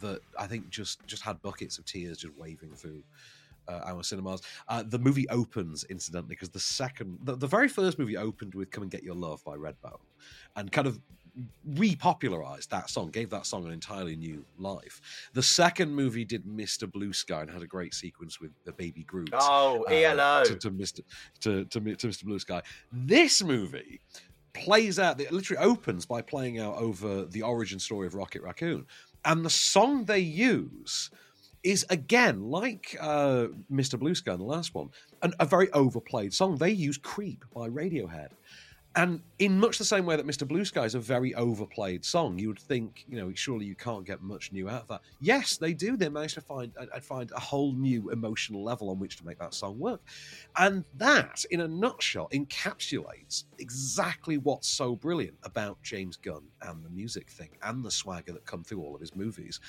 [0.00, 3.02] that I think just just had buckets of tears just waving through
[3.68, 4.42] uh, our cinemas.
[4.68, 8.70] Uh, the movie opens incidentally because the second, the, the very first movie opened with
[8.70, 10.00] "Come and Get Your Love" by Redbone,
[10.54, 11.00] and kind of
[11.68, 15.00] repopularized that song, gave that song an entirely new life.
[15.34, 16.90] The second movie did Mr.
[16.90, 19.30] Blue Sky and had a great sequence with the baby Groot.
[19.32, 20.44] Oh, uh, ELO.
[20.44, 21.00] to, to Mr.
[21.40, 22.24] To, to, to Mr.
[22.24, 22.62] Blue Sky.
[22.92, 24.00] This movie
[24.54, 25.20] plays out.
[25.20, 28.86] It literally opens by playing out over the origin story of Rocket Raccoon,
[29.24, 31.10] and the song they use
[31.62, 33.98] is again like uh, Mr.
[33.98, 34.88] Blue Sky in the last one,
[35.22, 36.56] an, a very overplayed song.
[36.56, 38.28] They use "Creep" by Radiohead.
[38.96, 40.48] And in much the same way that Mr.
[40.48, 44.06] Blue Sky is a very overplayed song, you would think, you know, surely you can't
[44.06, 45.02] get much new out of that.
[45.20, 45.98] Yes, they do.
[45.98, 49.38] They managed to find, I find a whole new emotional level on which to make
[49.38, 50.00] that song work,
[50.56, 56.88] and that, in a nutshell, encapsulates exactly what's so brilliant about James Gunn and the
[56.88, 59.60] music thing and the swagger that come through all of his movies.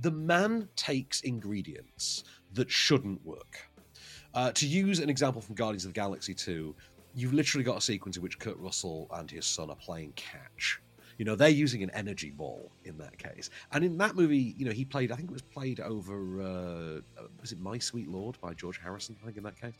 [0.00, 3.68] The man takes ingredients that shouldn't work.
[4.34, 6.74] Uh, to use an example from Guardians of the Galaxy 2,
[7.14, 10.80] you've literally got a sequence in which Kurt Russell and his son are playing catch.
[11.18, 13.50] You know, they're using an energy ball in that case.
[13.72, 17.22] And in that movie, you know, he played, I think it was played over, uh,
[17.40, 19.74] was it My Sweet Lord by George Harrison, I think, in that case.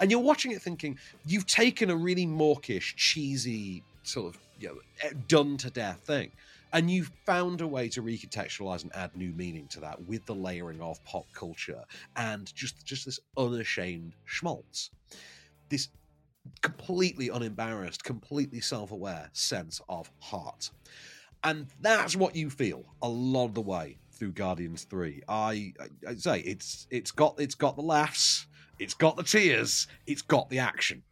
[0.00, 5.10] And you're watching it thinking, you've taken a really mawkish, cheesy, sort of, you know,
[5.28, 6.32] done to death thing.
[6.72, 10.34] And you've found a way to recontextualize and add new meaning to that with the
[10.34, 11.82] layering of pop culture
[12.16, 14.90] and just just this unashamed schmaltz.
[15.70, 15.88] This
[16.60, 20.70] completely unembarrassed, completely self-aware sense of heart.
[21.44, 25.22] And that's what you feel a lot of the way through Guardians 3.
[25.28, 28.46] I, I, I say it's it's got it's got the laughs,
[28.78, 31.02] it's got the tears, it's got the action.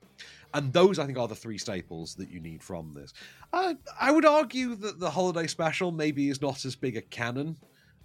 [0.55, 3.13] And those, I think, are the three staples that you need from this.
[3.53, 7.57] Uh, I would argue that the holiday special maybe is not as big a canon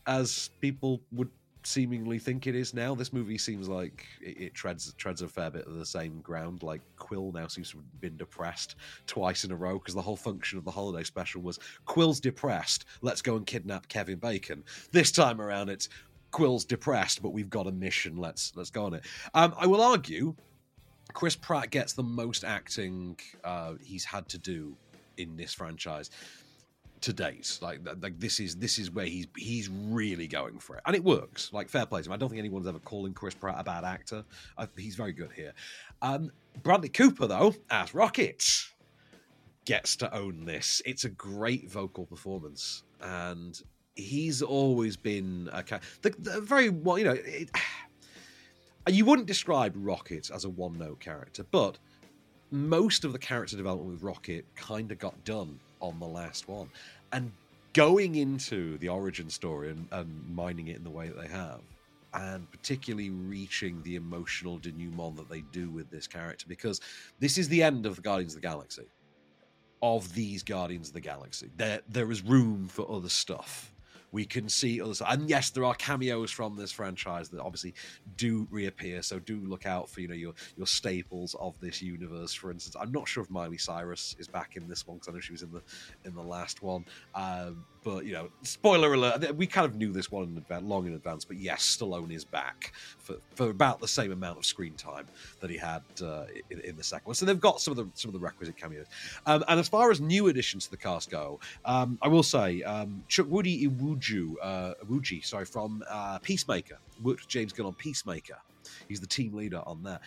[0.06, 1.30] as people would
[1.64, 2.96] seemingly think it is now.
[2.96, 6.64] This movie seems like it, it, treads treads a fair bit of the same ground.
[6.64, 8.76] Like Quill now seems to have been depressed
[9.08, 12.86] twice in a row because the whole function of the holiday special was Quill's depressed.
[13.02, 14.64] Let's go and kidnap Kevin Bacon.
[14.92, 15.90] This time around, it's
[16.32, 18.18] Quill's depressed, but we've got a mission.
[18.18, 19.04] Let's let's go on it.
[19.34, 20.36] Um, I will argue
[21.14, 24.76] Chris Pratt gets the most acting uh, he's had to do
[25.18, 26.10] in this franchise
[27.02, 27.60] to date.
[27.62, 31.04] Like, like this is this is where he's he's really going for it, and it
[31.04, 31.52] works.
[31.52, 32.14] Like fair play to him.
[32.14, 34.24] I don't think anyone's ever calling Chris Pratt a bad actor.
[34.58, 35.54] I, he's very good here.
[36.02, 36.32] Um,
[36.64, 38.44] Bradley Cooper though, as Rocket,
[39.66, 40.82] gets to own this.
[40.86, 43.60] It's a great vocal performance, and
[43.96, 45.64] he's always been a
[46.02, 47.00] the, the very well.
[47.00, 47.50] You know, it,
[48.90, 51.80] you wouldn't describe Rocket as a one note character, but
[52.52, 56.70] most of the character development with Rocket kind of got done on the last one.
[57.12, 57.32] And
[57.74, 61.62] going into the origin story and, and mining it in the way that they have,
[62.14, 66.82] and particularly reaching the emotional denouement that they do with this character, because
[67.20, 68.88] this is the end of the Guardians of the Galaxy.
[69.84, 73.74] Of these Guardians of the Galaxy, there there is room for other stuff
[74.12, 77.74] we can see other and yes there are cameos from this franchise that obviously
[78.18, 79.02] do reappear.
[79.02, 82.76] So do look out for you know your your staples of this universe for instance.
[82.80, 85.32] I'm not sure if miley cyrus is back in this one because i know she
[85.32, 85.62] was in the
[86.06, 86.86] in the last one.
[87.16, 90.86] Um, but you know, spoiler alert, we kind of knew this one in advance, long
[90.86, 91.26] in advance.
[91.26, 95.08] But yes, Stallone is back for, for about the same amount of screen time
[95.40, 97.16] that he had uh, in, in, the second one.
[97.16, 98.86] So they've got some of the some of the requisite cameos.
[99.26, 102.62] Um, and as far as new additions to the cast go, um, I will say
[102.64, 108.38] um, Woody Iwuju, uh, Iwuji, sorry, from uh, Peacemaker, worked with James Gunn on Peacemaker.
[108.88, 110.02] He's the team leader on that.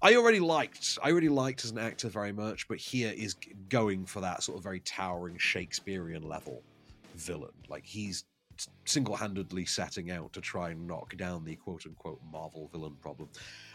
[0.00, 3.36] I already liked I already liked as an actor very much, but here is
[3.68, 6.62] going for that sort of very towering Shakespearean level
[7.14, 7.52] villain.
[7.68, 8.24] Like he's
[8.84, 13.28] single-handedly setting out to try and knock down the quote-unquote Marvel villain problem.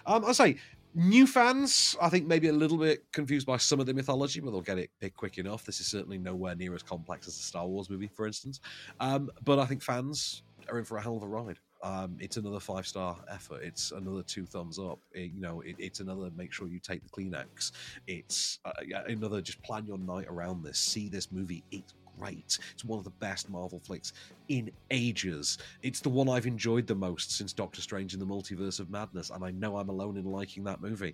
[0.05, 0.57] Um, I say
[0.95, 4.51] new fans, I think maybe a little bit confused by some of the mythology, but
[4.51, 5.65] they'll get it picked quick enough.
[5.65, 8.59] This is certainly nowhere near as complex as the Star Wars movie, for instance.
[8.99, 11.59] Um, but I think fans are in for a hell of a ride.
[11.81, 13.61] Um, it's another five star effort.
[13.63, 14.99] It's another two thumbs up.
[15.13, 17.71] It, you know, it, it's another make sure you take the Kleenex.
[18.05, 18.71] It's uh,
[19.07, 20.77] another just plan your night around this.
[20.77, 21.63] See this movie.
[21.71, 22.59] It's great.
[22.73, 24.13] It's one of the best Marvel flicks
[24.47, 25.57] in ages.
[25.81, 29.29] It's the one I've enjoyed the most since Doctor Strange in the Multiverse of Madness,
[29.29, 31.13] and I know I'm alone in liking that movie.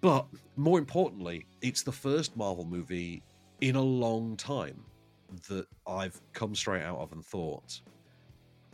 [0.00, 3.22] But more importantly, it's the first Marvel movie
[3.60, 4.82] in a long time
[5.48, 7.80] that I've come straight out of and thought,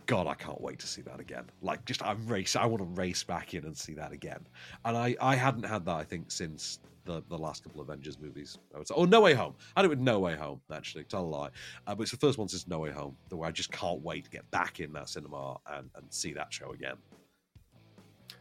[0.07, 1.45] God, I can't wait to see that again.
[1.61, 2.57] Like, just I'm race.
[2.57, 4.41] I want to race back in and see that again.
[4.87, 8.19] And I, I hadn't had that, I think, since the, the last couple of Avengers
[8.21, 8.59] movies.
[8.75, 9.55] I would say, oh, No Way Home.
[9.75, 10.61] I do it with No Way Home.
[10.73, 11.49] Actually, tell a lie.
[11.87, 13.17] Uh, but it's the first one since No Way Home.
[13.31, 16.33] The way I just can't wait to get back in that cinema and, and see
[16.35, 16.97] that show again.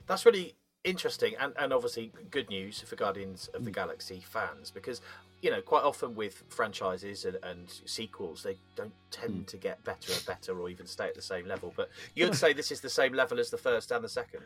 [0.05, 3.75] That's really interesting and, and obviously good news for Guardians of the mm.
[3.75, 5.01] Galaxy fans because
[5.41, 9.47] you know quite often with franchises and, and sequels they don't tend mm.
[9.47, 12.53] to get better and better or even stay at the same level but you'd say
[12.53, 14.43] this is the same level as the first and the second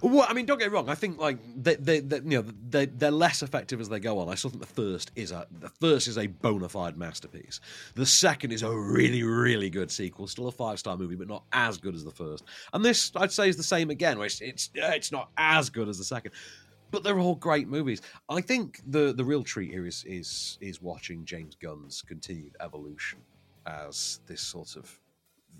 [0.00, 0.88] well, I mean, don't get me wrong.
[0.88, 4.18] I think like they, they, they you know, they, they're less effective as they go
[4.18, 4.28] on.
[4.28, 7.60] I still think the first is a the first is a bona fide masterpiece.
[7.94, 10.26] The second is a really, really good sequel.
[10.26, 12.44] Still a five star movie, but not as good as the first.
[12.72, 14.18] And this, I'd say, is the same again.
[14.18, 16.32] Where it's it's, it's not as good as the second,
[16.90, 18.02] but they're all great movies.
[18.28, 23.18] I think the the real treat here is is is watching James Gunn's continued evolution
[23.66, 24.98] as this sort of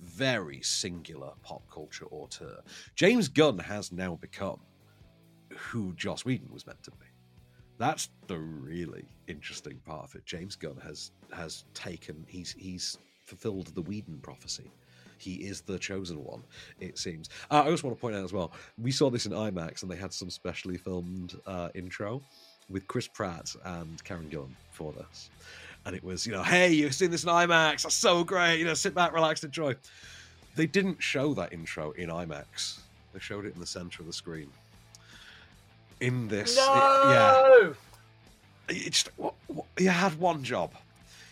[0.02, 2.60] very singular pop culture auteur.
[2.94, 4.60] James Gunn has now become
[5.56, 7.06] who Joss Whedon was meant to be.
[7.78, 10.26] That's the really interesting part of it.
[10.26, 14.70] James Gunn has has taken he's he's fulfilled the Whedon prophecy.
[15.18, 16.42] He is the chosen one,
[16.80, 17.28] it seems.
[17.48, 19.90] Uh, I also want to point out as well, we saw this in IMAX and
[19.90, 22.20] they had some specially filmed uh, intro
[22.68, 25.30] with Chris Pratt and Karen Gillan for this.
[25.84, 28.58] And it was you know, hey, you've seen this in IMAX, that's so great.
[28.58, 29.74] You know, sit back, relax, enjoy.
[30.54, 32.78] They didn't show that intro in IMAX.
[33.14, 34.48] They showed it in the center of the screen.
[36.00, 37.74] In this, it- yeah, No.
[38.68, 40.72] it's what, what, you had one job.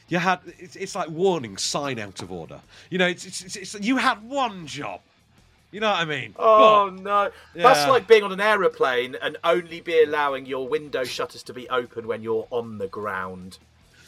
[0.08, 2.60] You had it's, it's like warning sign out of order.
[2.88, 5.00] You know, it's, it's, it's, it's you had one job.
[5.72, 6.34] You know what I mean?
[6.38, 7.30] Oh But- no!
[7.54, 11.68] That's like being on an aeroplane and only be allowing your window shutters to be
[11.68, 13.58] open when you're on the ground.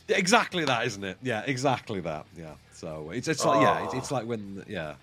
[0.08, 1.18] Exactly that, isn't it?
[1.22, 2.26] Yeah, exactly that.
[2.36, 2.54] Yeah.
[2.72, 4.94] So it's it's like yeah, it's, it's like when yeah,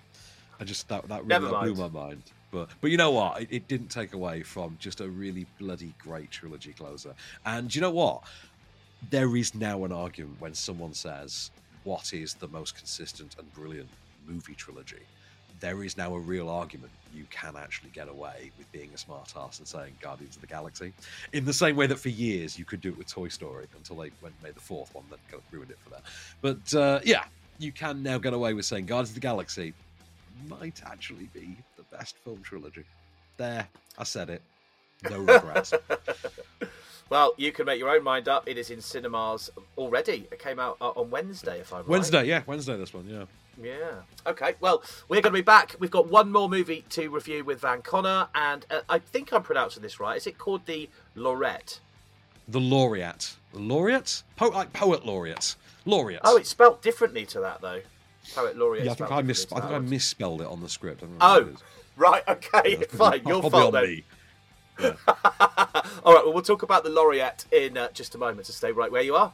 [0.58, 2.22] I just that that really blew my mind.
[2.50, 3.42] But but you know what?
[3.42, 7.14] It, it didn't take away from just a really bloody great trilogy closer.
[7.46, 8.22] And you know what?
[9.08, 11.50] There is now an argument when someone says
[11.84, 13.88] what is the most consistent and brilliant
[14.26, 15.00] movie trilogy.
[15.60, 19.32] There is now a real argument you can actually get away with being a smart
[19.36, 20.92] ass and saying Guardians of the Galaxy.
[21.32, 23.96] In the same way that for years you could do it with Toy Story until
[23.96, 26.02] they went and made the fourth one that kind of ruined it for that.
[26.40, 27.24] But uh, yeah,
[27.58, 29.74] you can now get away with saying Guardians of the Galaxy
[30.48, 32.84] might actually be the best film trilogy.
[33.36, 33.66] There,
[33.98, 34.42] I said it.
[35.10, 35.72] No regrets.
[37.10, 38.48] Well, you can make your own mind up.
[38.48, 40.28] It is in cinemas already.
[40.30, 41.88] It came out uh, on Wednesday, if I'm right.
[41.88, 42.76] Wednesday, yeah, Wednesday.
[42.76, 43.24] This one, yeah.
[43.62, 44.02] Yeah.
[44.26, 44.54] Okay.
[44.60, 45.76] Well, we're going to be back.
[45.78, 49.42] We've got one more movie to review with Van Connor, and uh, I think I'm
[49.42, 50.16] pronouncing this right.
[50.16, 51.80] Is it called the Lorette?
[52.48, 56.20] The laureate, the laureate, po- like poet laureate, laureate.
[56.24, 57.80] Oh, it's spelt differently to that though.
[58.34, 58.84] Poet laureate.
[58.86, 61.02] yeah, I think I mis- I think I misspelled it on the script.
[61.02, 61.54] I don't know Oh,
[61.96, 62.22] right.
[62.26, 62.74] Okay.
[62.76, 63.20] That's Fine.
[63.20, 63.84] probably- Your probably fault then.
[63.84, 64.04] me.
[66.04, 66.24] All right.
[66.24, 68.46] Well, we'll talk about the laureate in uh, just a moment.
[68.46, 69.32] So stay right where you are.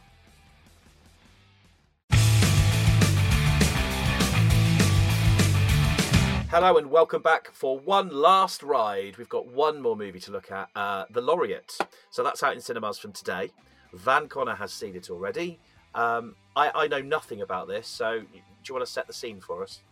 [6.58, 9.18] Hello and welcome back for one last ride.
[9.18, 11.76] We've got one more movie to look at, uh, The Laureate.
[12.08, 13.50] So that's out in cinemas from today.
[13.92, 15.58] Van Connor has seen it already.
[15.94, 19.38] Um, I, I know nothing about this, so do you want to set the scene
[19.38, 19.82] for us?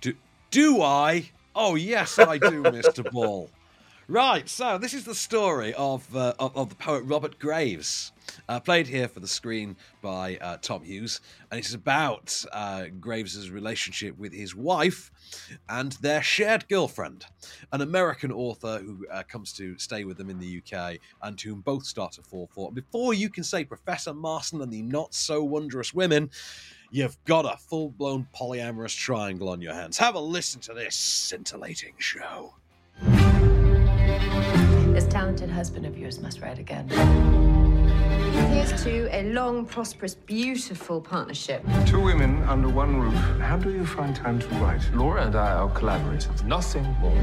[0.00, 0.14] Do,
[0.50, 1.30] do I?
[1.54, 3.50] Oh yes, I do, Mister Ball.
[4.10, 8.10] Right, so this is the story of uh, of, of the poet Robert Graves,
[8.48, 13.50] uh, played here for the screen by uh, Tom Hughes, and it's about uh, Graves's
[13.50, 15.12] relationship with his wife
[15.68, 17.24] and their shared girlfriend,
[17.70, 21.50] an American author who uh, comes to stay with them in the UK, and to
[21.50, 22.72] whom both start to fall for.
[22.72, 26.30] Before you can say Professor Marston and the not so wondrous women,
[26.90, 29.98] you've got a full blown polyamorous triangle on your hands.
[29.98, 32.54] Have a listen to this scintillating show.
[34.92, 36.88] This talented husband of yours must write again.
[38.50, 41.64] Here's to a long, prosperous, beautiful partnership.
[41.86, 43.14] Two women under one roof.
[43.40, 44.82] How do you find time to write?
[44.92, 46.42] Laura and I are collaborators.
[46.42, 47.14] Nothing more.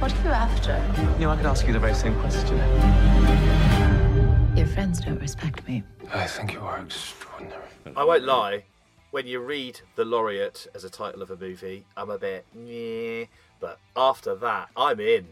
[0.00, 0.76] What are you after?
[1.18, 2.58] You know, I could ask you the very same question.
[4.56, 5.82] Your friends don't respect me.
[6.12, 7.62] I think you are extraordinary.
[7.96, 8.64] I won't lie.
[9.12, 13.24] When you read The Laureate as a title of a movie, I'm a bit yeah,
[13.58, 15.26] but after that, I'm in.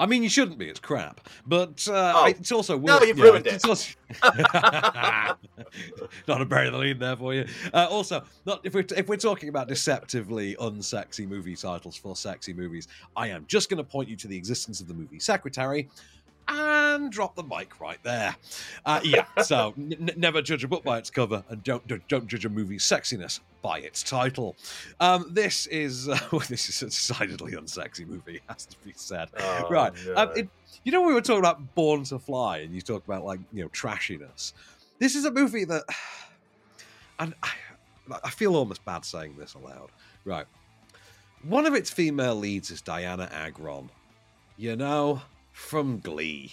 [0.00, 0.68] I mean, you shouldn't be.
[0.68, 2.26] It's crap, but uh, Oh.
[2.26, 3.68] it's also well No, you've yeah, ruined it's it.
[3.68, 3.94] also-
[6.28, 7.46] not a bury the lead there for you.
[7.72, 12.52] Uh, also, not if we're if we're talking about deceptively unsexy movie titles for sexy
[12.52, 15.88] movies, I am just going to point you to the existence of the movie Secretary.
[16.48, 18.34] And drop the mic right there.
[18.86, 22.26] Uh, yeah, so n- never judge a book by its cover, and don't don't, don't
[22.26, 24.56] judge a movie's sexiness by its title.
[24.98, 29.28] Um, this is uh, this is a decidedly unsexy movie, has to be said.
[29.38, 29.92] Oh, right.
[30.06, 30.14] no.
[30.16, 30.48] Um, it,
[30.84, 33.62] you know, we were talking about Born to Fly, and you talk about like you
[33.62, 34.54] know trashiness.
[34.98, 35.84] This is a movie that,
[37.18, 37.50] and I,
[38.24, 39.90] I feel almost bad saying this aloud.
[40.24, 40.46] Right.
[41.42, 43.90] One of its female leads is Dianna Agron.
[44.56, 45.22] You know,
[45.58, 46.52] from Glee.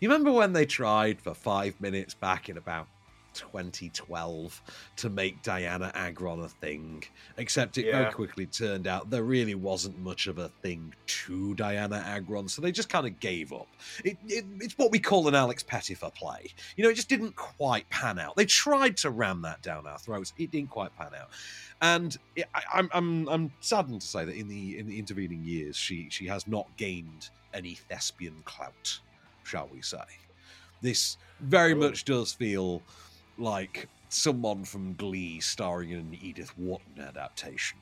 [0.00, 2.88] You remember when they tried for five minutes back in about
[3.34, 4.62] 2012
[4.96, 7.04] to make Dianna Agron a thing?
[7.36, 12.02] Except it very quickly turned out there really wasn't much of a thing to Dianna
[12.04, 13.68] Agron, so they just kind of gave up.
[14.04, 16.52] It, it, it's what we call an Alex Pettyfer play.
[16.76, 18.36] You know, it just didn't quite pan out.
[18.36, 20.32] They tried to ram that down our throats.
[20.38, 21.28] It didn't quite pan out.
[21.82, 25.44] And it, I, I'm, I'm, I'm saddened to say that in the in the intervening
[25.44, 29.00] years, she she has not gained any thespian clout,
[29.42, 30.04] shall we say?
[30.82, 32.82] This very much does feel
[33.38, 37.78] like someone from Glee starring in an Edith Wharton adaptation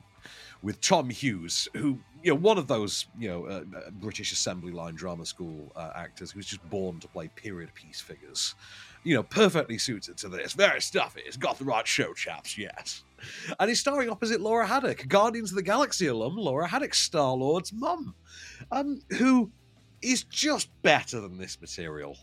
[0.61, 4.71] with Tom Hughes, who you know one of those you know uh, uh, British Assembly
[4.71, 8.55] Line drama school uh, actors who's just born to play period piece figures.
[9.03, 10.53] You know, perfectly suited to this.
[10.53, 11.21] Very stuffy.
[11.27, 13.03] It's got the right show chaps, yes.
[13.59, 17.71] And he's starring opposite Laura Haddock, Guardians of the Galaxy alum, Laura Haddock, Star Lord's
[17.71, 18.15] mum,
[18.71, 19.51] um, who
[20.05, 22.17] is just better than this material.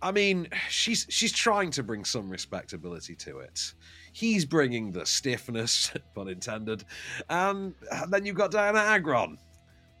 [0.00, 3.74] I mean, she's she's trying to bring some respectability to it.
[4.12, 6.84] He's bringing the stiffness, pun intended,
[7.28, 7.74] and
[8.08, 9.38] then you've got Dianna Agron,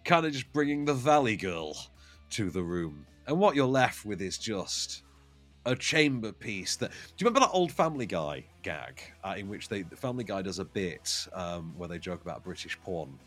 [0.04, 1.76] kind of just bringing the Valley Girl
[2.30, 5.02] to the room, and what you're left with is just
[5.66, 6.76] a chamber piece.
[6.76, 10.24] That do you remember that old Family Guy gag uh, in which they the Family
[10.24, 13.18] Guy does a bit um, where they joke about British porn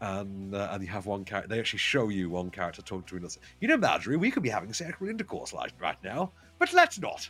[0.00, 1.48] and uh, and you have one character.
[1.48, 3.34] They actually show you one character talking to another.
[3.60, 7.28] You know, Marjorie, we could be having sexual intercourse like right now, but let's not.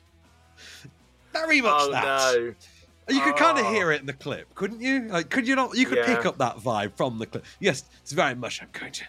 [1.32, 2.04] Very much Oh, that.
[2.04, 2.54] no.
[3.09, 3.70] You could kind of Oh.
[3.70, 5.09] hear it in the clip, couldn't you?
[5.09, 5.76] Like, could you not?
[5.76, 7.44] You could pick up that vibe from the clip.
[7.61, 8.62] Yes, it's very much.
[8.62, 9.05] I'm going to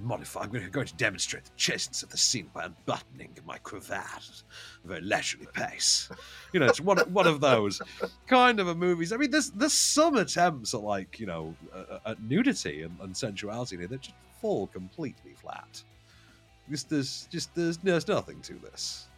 [0.00, 0.40] modify.
[0.42, 4.42] I'm going to, demonstrate the chasteness of the scene by unbuttoning my cravat at
[4.84, 6.08] a very leisurely pace.
[6.52, 7.82] You know, it's one one of those
[8.26, 9.12] kind of a movies.
[9.12, 13.14] I mean, there's there's some attempts at like you know uh, at nudity and, and
[13.14, 15.82] sensuality in here that just fall completely flat.
[16.70, 19.08] Just there's just there's there's nothing to this.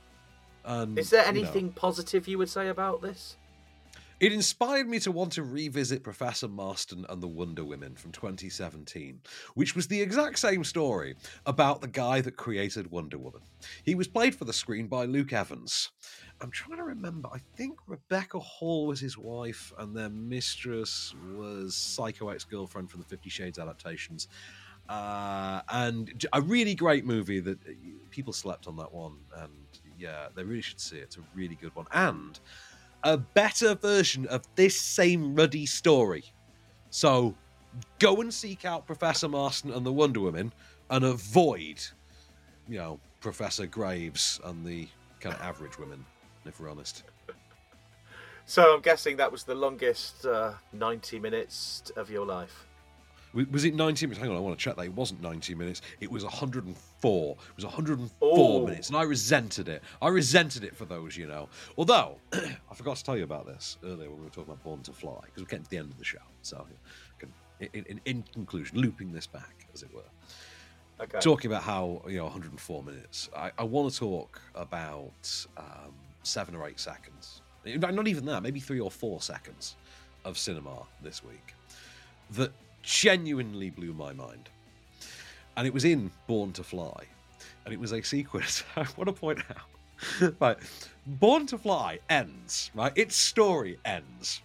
[0.65, 3.37] And, Is there you know, anything positive you would say about this?
[4.23, 9.21] It inspired me to want to revisit Professor Marston and the Wonder Women from 2017,
[9.55, 13.41] which was the exact same story about the guy that created Wonder Woman.
[13.83, 15.91] He was played for the screen by Luke Evans.
[16.41, 21.75] I'm trying to remember, I think Rebecca Hall was his wife, and their mistress was
[21.75, 24.29] Psycho Ex Girlfriend from the Fifty Shades adaptations.
[24.89, 27.73] Uh, and a really great movie that uh,
[28.11, 29.51] people slept on that one, and
[29.99, 31.05] yeah, they really should see it.
[31.05, 31.87] It's a really good one.
[31.93, 32.39] And
[33.05, 36.25] a better version of this same ruddy story.
[36.91, 37.35] So
[37.99, 40.53] go and seek out Professor Marston and the Wonder Woman
[40.91, 41.83] and avoid,
[42.69, 44.89] you know, Professor Graves and the
[45.21, 46.05] kind of average women,
[46.45, 47.05] if we're honest.
[48.45, 52.67] So I'm guessing that was the longest uh, 90 minutes of your life.
[53.35, 54.21] Was it 90 minutes?
[54.21, 54.85] Hang on, I want to check that.
[54.85, 55.81] It wasn't 90 minutes.
[56.01, 57.33] It was 104.
[57.33, 58.67] It was 104 Oh.
[58.67, 59.83] minutes, and I resented it.
[60.03, 61.49] I resented it for those, you know.
[61.79, 64.83] Although, I forgot to tell you about this earlier when we were talking about Born
[64.83, 66.19] to Fly, because we're getting to the end of the show.
[66.43, 66.67] So,
[67.61, 70.03] in, in, in conclusion, looping this back, as it were.
[71.01, 71.19] Okay.
[71.21, 73.31] Talking about how, you know, 104 minutes.
[73.37, 77.41] I, I want to talk about um, seven or eight seconds.
[77.65, 79.77] Not even that, maybe three or four seconds
[80.25, 81.55] of cinema this week
[82.33, 82.53] that
[82.83, 84.49] genuinely blew my mind.
[85.57, 87.05] And it was in Born to Fly.
[87.65, 88.65] And it was a sequence.
[88.77, 90.35] I want to point out.
[90.41, 90.57] right.
[91.07, 92.93] Born to Fly ends, right?
[92.97, 94.43] Its story ends.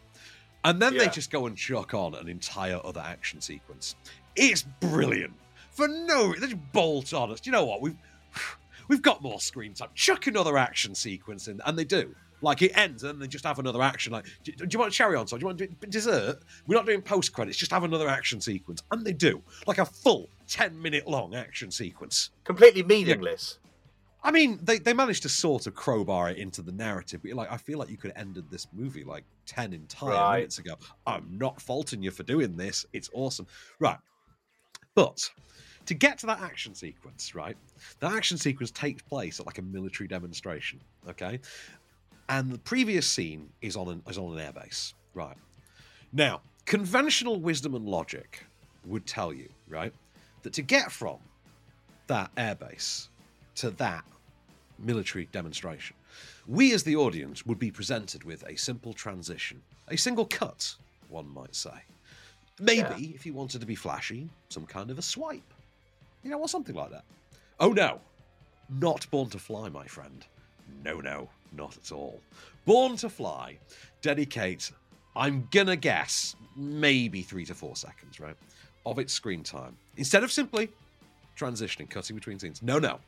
[0.63, 3.95] And then they just go and chuck on an entire other action sequence.
[4.35, 5.33] It's brilliant.
[5.71, 6.41] For no reason.
[6.41, 7.39] they just bolt on us.
[7.39, 7.81] Do you know what?
[7.81, 7.95] We've
[8.87, 9.89] we've got more screen time.
[9.95, 12.13] Chuck another action sequence in, and they do.
[12.41, 14.13] Like it ends, and they just have another action.
[14.13, 15.39] Like, do, do you want a cherry on top?
[15.39, 16.39] Do you want to do dessert?
[16.67, 17.57] We're not doing post credits.
[17.57, 19.41] Just have another action sequence, and they do.
[19.65, 22.29] Like a full ten minute long action sequence.
[22.43, 23.59] Completely meaningless.
[24.23, 27.51] I mean, they, they managed to sort of crowbar it into the narrative, but like,
[27.51, 30.35] I feel like you could have ended this movie like 10 entire Right.
[30.37, 30.73] minutes ago.
[31.05, 32.85] I'm not faulting you for doing this.
[32.93, 33.47] It's awesome.
[33.79, 33.97] Right.
[34.95, 35.29] But
[35.85, 37.55] to get to that action sequence, right?
[37.99, 41.39] That action sequence takes place at like a military demonstration, okay?
[42.29, 45.37] And the previous scene is on an is on an airbase, right?
[46.11, 48.43] Now, conventional wisdom and logic
[48.85, 49.93] would tell you, right,
[50.43, 51.17] that to get from
[52.07, 53.07] that airbase
[53.55, 54.03] to that
[54.79, 55.95] military demonstration,
[56.47, 60.75] we as the audience would be presented with a simple transition, a single cut,
[61.09, 61.83] one might say.
[62.59, 65.53] Maybe, if you wanted to be flashy, some kind of a swipe.
[66.23, 67.03] You know, or something like that.
[67.59, 68.01] Oh no,
[68.69, 70.25] not Born to Fly, my friend.
[70.83, 72.21] No, no, not at all.
[72.65, 73.57] Born to Fly
[74.01, 74.71] dedicates,
[75.15, 78.35] I'm gonna guess, maybe three to four seconds, right,
[78.85, 79.75] of its screen time.
[79.97, 80.69] Instead of simply
[81.37, 82.61] transitioning, cutting between scenes.
[82.61, 82.99] No, no.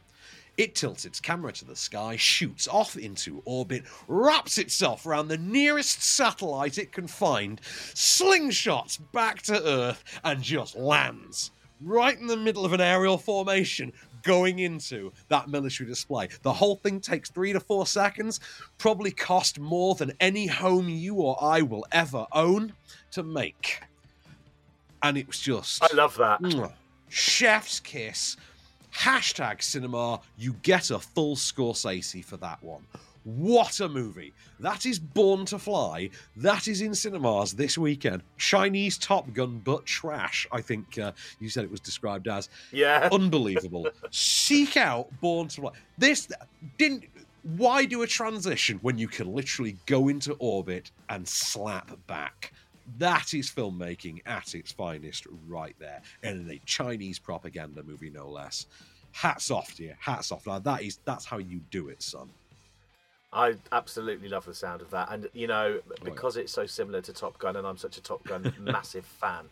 [0.58, 5.38] It tilts its camera to the sky, shoots off into orbit, wraps itself around the
[5.38, 12.36] nearest satellite it can find, slingshots back to Earth, and just lands right in the
[12.36, 16.30] middle of an aerial formation going into that military display.
[16.42, 18.40] The whole thing takes three to four seconds,
[18.78, 22.74] probably cost more than any home you or I will ever own
[23.12, 23.82] to make.
[25.02, 25.84] And it was just.
[25.84, 26.42] I love that.
[27.10, 28.38] Chef's kiss.
[28.94, 30.20] Hashtag cinema.
[30.38, 32.86] You get a full Scorsese for that one.
[33.24, 34.34] What a movie.
[34.60, 36.10] That is Born to Fly.
[36.38, 38.24] That is in cinemas this weekend.
[38.38, 42.50] Chinese Top Gun, but trash, I think uh, you said it was described as.
[42.72, 43.10] Yeah.
[43.14, 43.88] Unbelievable.
[44.12, 45.72] Seek out Born to Fly.
[45.98, 46.28] This
[46.78, 47.04] didn't.
[47.44, 52.52] Why do a transition when you can literally go into orbit and slap back?
[52.98, 58.66] That is filmmaking at its finest, right there, and a Chinese propaganda movie, no less.
[59.12, 59.94] hats off to you.
[60.00, 60.48] Hats off.
[60.48, 62.30] Now that is that's how you do it, son.
[63.32, 67.14] I absolutely love the sound of that, and you know because it's so similar to
[67.14, 69.50] Top Gun, and I'm such a Top Gun massive fan.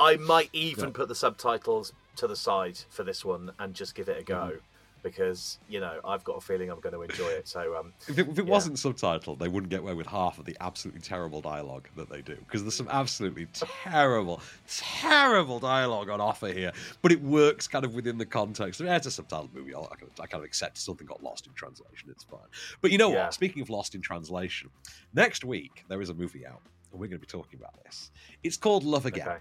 [0.00, 0.90] I might even Yeah.
[0.92, 4.34] put the subtitles to the side for this one and just give it a go
[4.34, 4.58] mm-hmm.
[5.04, 7.46] Because you know I've got a feeling I'm going to enjoy it.
[7.46, 8.50] So um, If it, if it Yeah.
[8.50, 12.22] wasn't subtitled, they wouldn't get away with half of the absolutely terrible dialogue that they
[12.22, 12.34] do.
[12.36, 16.72] Because there's some absolutely terrible, terrible dialogue on offer here.
[17.02, 18.80] But it works kind of within the context.
[18.80, 19.74] Yeah, it's a subtitled movie.
[19.74, 22.08] I kind, of, I kind of accept something got lost in translation.
[22.10, 22.40] It's fine.
[22.80, 23.24] But you know Yeah.
[23.26, 23.34] what?
[23.34, 24.70] Speaking of lost in translation,
[25.12, 28.10] next week there is a movie out, and we're going to be talking about this.
[28.42, 29.38] It's called Love Again, Okay.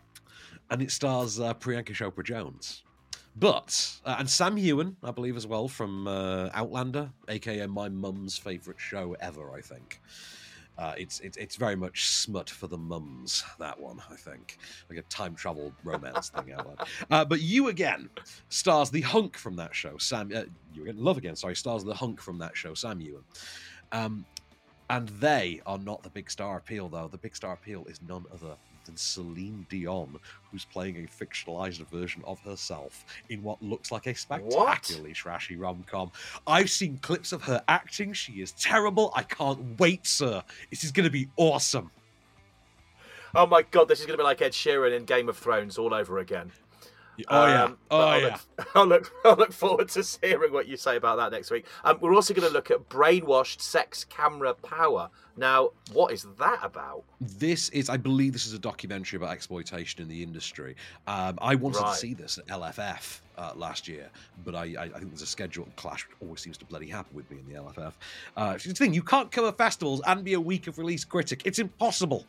[0.70, 2.84] and it stars uh, Priyanka Chopra Jonas.
[3.36, 8.38] But uh, and Sam Heughan, I believe as well from uh, Outlander, aka my mum's
[8.38, 9.52] favourite show ever.
[9.52, 10.02] I think
[10.78, 13.44] uh, it's it's it's very much smut for the mums.
[13.60, 14.58] That one, I think,
[14.90, 16.54] like a time travel romance thing.
[16.54, 16.84] Outlander.
[17.10, 18.10] Uh, but you again
[18.50, 19.98] stars the hunk from that show.
[19.98, 21.36] Sam, uh, you again, love again.
[21.36, 22.74] Sorry, stars the hunk from that show.
[22.74, 23.24] Sam Heughan.
[23.92, 24.26] Um,
[24.90, 27.08] and they are not the big star appeal, though.
[27.08, 28.56] The big star appeal is none other
[28.86, 30.20] than Celine Dion,
[30.52, 35.84] who's playing a fictionalized version of herself in what looks like a spectacularly trashy rom
[35.88, 36.12] com.
[36.46, 38.14] I've seen clips of her acting.
[38.14, 39.12] She is terrible.
[39.16, 40.44] I can't wait, sir.
[40.70, 41.92] This is going to be awesome.
[43.36, 45.78] oh my god, this is going to be like Ed Sheeran in Game of Thrones
[45.78, 46.52] all over again.
[47.30, 47.64] Oh, yeah.
[47.66, 48.38] Um, Oh, I'll yeah.
[48.58, 49.12] Look, I'll look.
[49.26, 51.66] I'll look forward to hearing what you say about that next week.
[51.84, 55.10] Um, we're also going to look at brainwashed sex camera power.
[55.36, 57.04] Now, what is that about?
[57.20, 60.76] This is, I believe, this is a documentary about exploitation in the industry.
[61.08, 61.92] Um, I wanted Right.
[61.94, 64.10] to see this at LFF uh, last year,
[64.46, 67.16] but I, I, I think there's a schedule clash, which always seems to bloody happen
[67.16, 67.94] with me in the LFF.
[68.38, 71.42] Uh, it's the thing, you can't cover festivals and be a week of release critic.
[71.46, 72.26] It's impossible.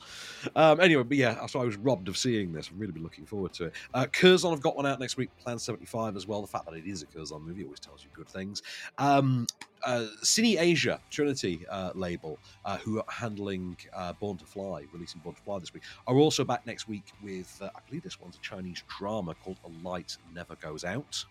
[0.57, 2.71] Um, anyway, but yeah, so I was robbed of seeing this.
[2.73, 3.75] I've really been looking forward to it.
[3.93, 6.41] Uh, Curzon have got one out next week, Plan 75 as well.
[6.41, 8.63] The fact that it is a Curzon movie always tells you good things.
[8.99, 9.47] Um,
[9.85, 15.21] uh, Cine Asia, Trinity uh, label, uh, who are handling uh, Born to Fly, releasing
[15.21, 18.21] Born to Fly this week, are also back next week with, uh, I believe this
[18.21, 21.25] one's a Chinese drama called A Light Never Goes Out.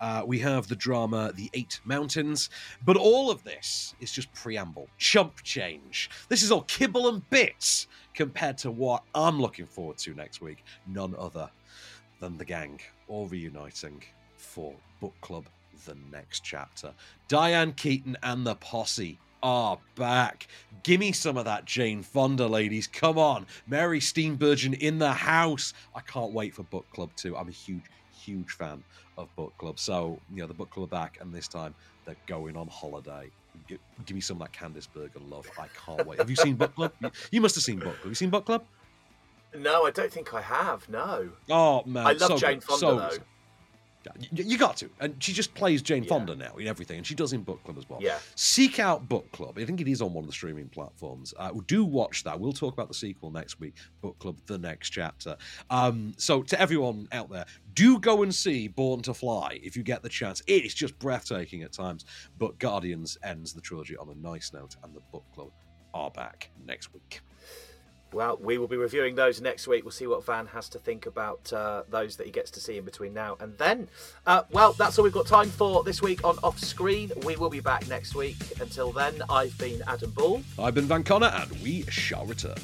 [0.00, 2.50] Uh, we have the drama The Eight Mountains,
[2.84, 6.10] but all of this is just preamble, chump change.
[6.28, 10.64] This is all kibble and bits compared to what I'm looking forward to next week.
[10.86, 11.50] None other
[12.20, 14.02] than the gang all reuniting
[14.36, 15.46] for book club
[15.86, 16.94] the next chapter.
[17.28, 20.46] Diane keaton and the posse are back.
[20.82, 22.86] Gimme some of that jane fonda ladies.
[22.86, 23.46] Come on.
[23.66, 25.72] Mary steenburgen in the house.
[25.94, 27.84] I can't wait for book club 2 i'm a huge
[28.24, 28.82] huge fan
[29.16, 29.78] of book club.
[29.78, 33.30] So you know the book club are back and this time they're going on holiday.
[33.68, 35.48] Gi- give me some of that candice bergen love.
[35.58, 36.18] I can't wait.
[36.18, 36.92] Have you seen book club?
[37.30, 38.02] You- must have seen book club.
[38.02, 38.64] Have you seen book club?
[39.58, 40.88] No, I don't think I have.
[40.88, 41.30] No.
[41.48, 43.24] Oh man, I love so Jane Fonda so though.
[44.32, 46.08] You, you got to, and she just plays Jane Yeah.
[46.08, 48.00] Fonda now in everything, and she does in Book Club as well.
[48.02, 48.18] Yeah.
[48.34, 49.58] Seek out Book Club.
[49.58, 51.34] I think it is on one of the streaming platforms.
[51.38, 52.38] Uh, do watch that.
[52.38, 53.74] We'll talk about the sequel next week.
[54.00, 55.36] Book Club: The Next Chapter.
[55.68, 57.44] Um, so to everyone out there,
[57.74, 60.42] do go and see Born to Fly if you get the chance.
[60.46, 62.04] It is just breathtaking at times,
[62.38, 65.50] but Guardians ends the trilogy on a nice note, and the Book Club
[65.92, 67.20] are back next week.
[68.12, 69.84] Well, we will be reviewing those next week.
[69.84, 72.76] We'll see what Van has to think about uh, those that he gets to see
[72.78, 73.88] in between now and then.
[74.26, 77.12] Uh, well, that's all we've got time for this week on Off Screen.
[77.24, 78.36] We will be back next week.
[78.60, 80.42] Until then, I've been Adam Ball.
[80.58, 82.58] I've been Van Connor, and we shall return.